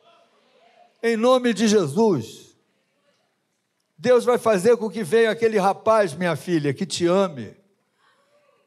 Em 1.02 1.18
nome 1.18 1.52
de 1.52 1.68
Jesus. 1.68 2.56
Deus 3.98 4.24
vai 4.24 4.38
fazer 4.38 4.78
com 4.78 4.88
que 4.88 5.04
venha 5.04 5.30
aquele 5.30 5.58
rapaz, 5.58 6.14
minha 6.14 6.34
filha, 6.34 6.72
que 6.72 6.86
te 6.86 7.04
ame, 7.06 7.54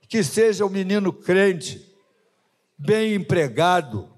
que 0.08 0.24
seja 0.24 0.64
um 0.64 0.70
menino 0.70 1.12
crente, 1.12 1.98
bem 2.78 3.16
empregado, 3.16 4.14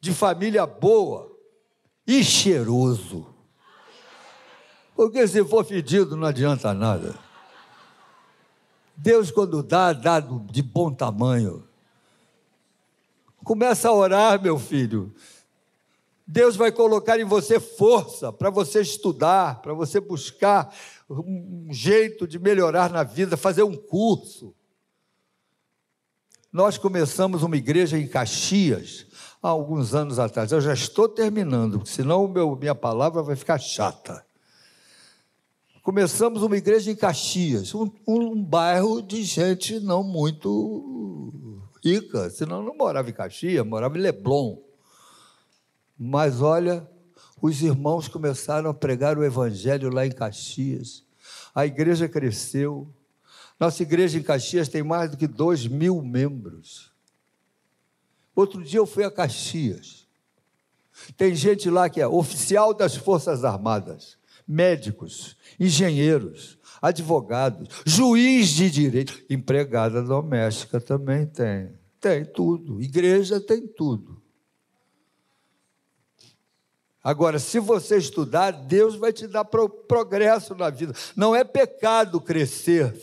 de 0.00 0.14
família 0.14 0.64
boa 0.66 1.36
e 2.06 2.22
cheiroso. 2.22 3.34
Porque 4.94 5.26
se 5.26 5.44
for 5.44 5.64
fedido 5.64 6.16
não 6.16 6.28
adianta 6.28 6.72
nada. 6.72 7.18
Deus, 8.96 9.32
quando 9.32 9.60
dá, 9.60 9.92
dá 9.92 10.20
de 10.20 10.62
bom 10.62 10.94
tamanho. 10.94 11.68
Começa 13.50 13.88
a 13.88 13.92
orar, 13.92 14.40
meu 14.40 14.60
filho. 14.60 15.12
Deus 16.24 16.54
vai 16.54 16.70
colocar 16.70 17.18
em 17.18 17.24
você 17.24 17.58
força 17.58 18.32
para 18.32 18.48
você 18.48 18.80
estudar, 18.80 19.60
para 19.60 19.74
você 19.74 19.98
buscar 19.98 20.72
um 21.10 21.66
jeito 21.72 22.28
de 22.28 22.38
melhorar 22.38 22.90
na 22.90 23.02
vida, 23.02 23.36
fazer 23.36 23.64
um 23.64 23.74
curso. 23.74 24.54
Nós 26.52 26.78
começamos 26.78 27.42
uma 27.42 27.56
igreja 27.56 27.98
em 27.98 28.06
Caxias 28.06 29.06
há 29.42 29.48
alguns 29.48 29.96
anos 29.96 30.20
atrás. 30.20 30.52
Eu 30.52 30.60
já 30.60 30.72
estou 30.72 31.08
terminando, 31.08 31.84
senão 31.84 32.28
meu, 32.28 32.54
minha 32.54 32.76
palavra 32.76 33.20
vai 33.20 33.34
ficar 33.34 33.58
chata. 33.58 34.24
Começamos 35.82 36.44
uma 36.44 36.56
igreja 36.56 36.88
em 36.88 36.94
Caxias, 36.94 37.74
um, 37.74 37.90
um 38.06 38.44
bairro 38.44 39.02
de 39.02 39.24
gente 39.24 39.80
não 39.80 40.04
muito 40.04 41.59
rica, 41.82 42.30
senão 42.30 42.62
não 42.62 42.76
morava 42.76 43.10
em 43.10 43.12
Caxias, 43.12 43.66
morava 43.66 43.96
em 43.98 44.00
Leblon. 44.00 44.58
Mas 45.98 46.40
olha, 46.40 46.88
os 47.40 47.62
irmãos 47.62 48.08
começaram 48.08 48.70
a 48.70 48.74
pregar 48.74 49.18
o 49.18 49.24
evangelho 49.24 49.90
lá 49.90 50.06
em 50.06 50.12
Caxias. 50.12 51.04
A 51.54 51.66
igreja 51.66 52.08
cresceu. 52.08 52.88
Nossa 53.58 53.82
igreja 53.82 54.18
em 54.18 54.22
Caxias 54.22 54.68
tem 54.68 54.82
mais 54.82 55.10
do 55.10 55.16
que 55.16 55.26
dois 55.26 55.66
mil 55.66 56.00
membros. 56.02 56.90
Outro 58.34 58.62
dia 58.62 58.78
eu 58.78 58.86
fui 58.86 59.04
a 59.04 59.10
Caxias. 59.10 60.06
Tem 61.16 61.34
gente 61.34 61.68
lá 61.70 61.88
que 61.88 62.00
é 62.00 62.06
oficial 62.06 62.74
das 62.74 62.94
Forças 62.94 63.44
Armadas, 63.44 64.18
médicos, 64.50 65.36
engenheiros, 65.60 66.58
advogados, 66.82 67.68
juiz 67.86 68.48
de 68.48 68.68
direito, 68.68 69.22
empregada 69.30 70.02
doméstica 70.02 70.80
também 70.80 71.24
tem. 71.24 71.70
Tem 72.00 72.24
tudo. 72.24 72.82
Igreja 72.82 73.40
tem 73.40 73.64
tudo. 73.68 74.19
Agora, 77.02 77.38
se 77.38 77.58
você 77.58 77.96
estudar, 77.96 78.50
Deus 78.50 78.94
vai 78.94 79.10
te 79.10 79.26
dar 79.26 79.42
progresso 79.44 80.54
na 80.54 80.68
vida. 80.68 80.92
Não 81.16 81.34
é 81.34 81.42
pecado 81.42 82.20
crescer. 82.20 82.94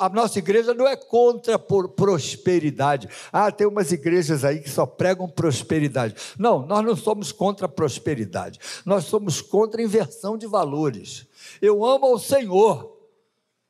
A 0.00 0.08
nossa 0.08 0.40
igreja 0.40 0.74
não 0.74 0.88
é 0.88 0.96
contra 0.96 1.56
por 1.56 1.90
prosperidade. 1.90 3.08
Ah, 3.32 3.52
tem 3.52 3.68
umas 3.68 3.92
igrejas 3.92 4.44
aí 4.44 4.58
que 4.58 4.68
só 4.68 4.84
pregam 4.84 5.28
prosperidade. 5.28 6.16
Não, 6.36 6.66
nós 6.66 6.84
não 6.84 6.96
somos 6.96 7.30
contra 7.30 7.68
prosperidade. 7.68 8.58
Nós 8.84 9.04
somos 9.04 9.40
contra 9.40 9.80
inversão 9.80 10.36
de 10.36 10.48
valores. 10.48 11.24
Eu 11.62 11.84
amo 11.84 12.06
ao 12.06 12.18
Senhor. 12.18 12.98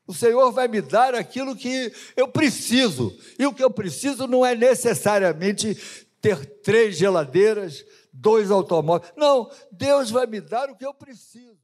O 0.06 0.14
Senhor 0.14 0.50
vai 0.52 0.68
me 0.68 0.80
dar 0.80 1.14
aquilo 1.14 1.54
que 1.54 1.92
eu 2.16 2.28
preciso. 2.28 3.14
E 3.38 3.44
o 3.44 3.52
que 3.52 3.62
eu 3.62 3.70
preciso 3.70 4.26
não 4.26 4.44
é 4.44 4.54
necessariamente 4.54 5.76
ter 6.20 6.44
três 6.62 6.96
geladeiras, 6.96 7.84
dois 8.20 8.50
automóveis. 8.50 9.12
Não, 9.16 9.50
Deus 9.72 10.10
vai 10.10 10.26
me 10.26 10.40
dar 10.40 10.70
o 10.70 10.76
que 10.76 10.84
eu 10.84 10.94
preciso. 10.94 11.59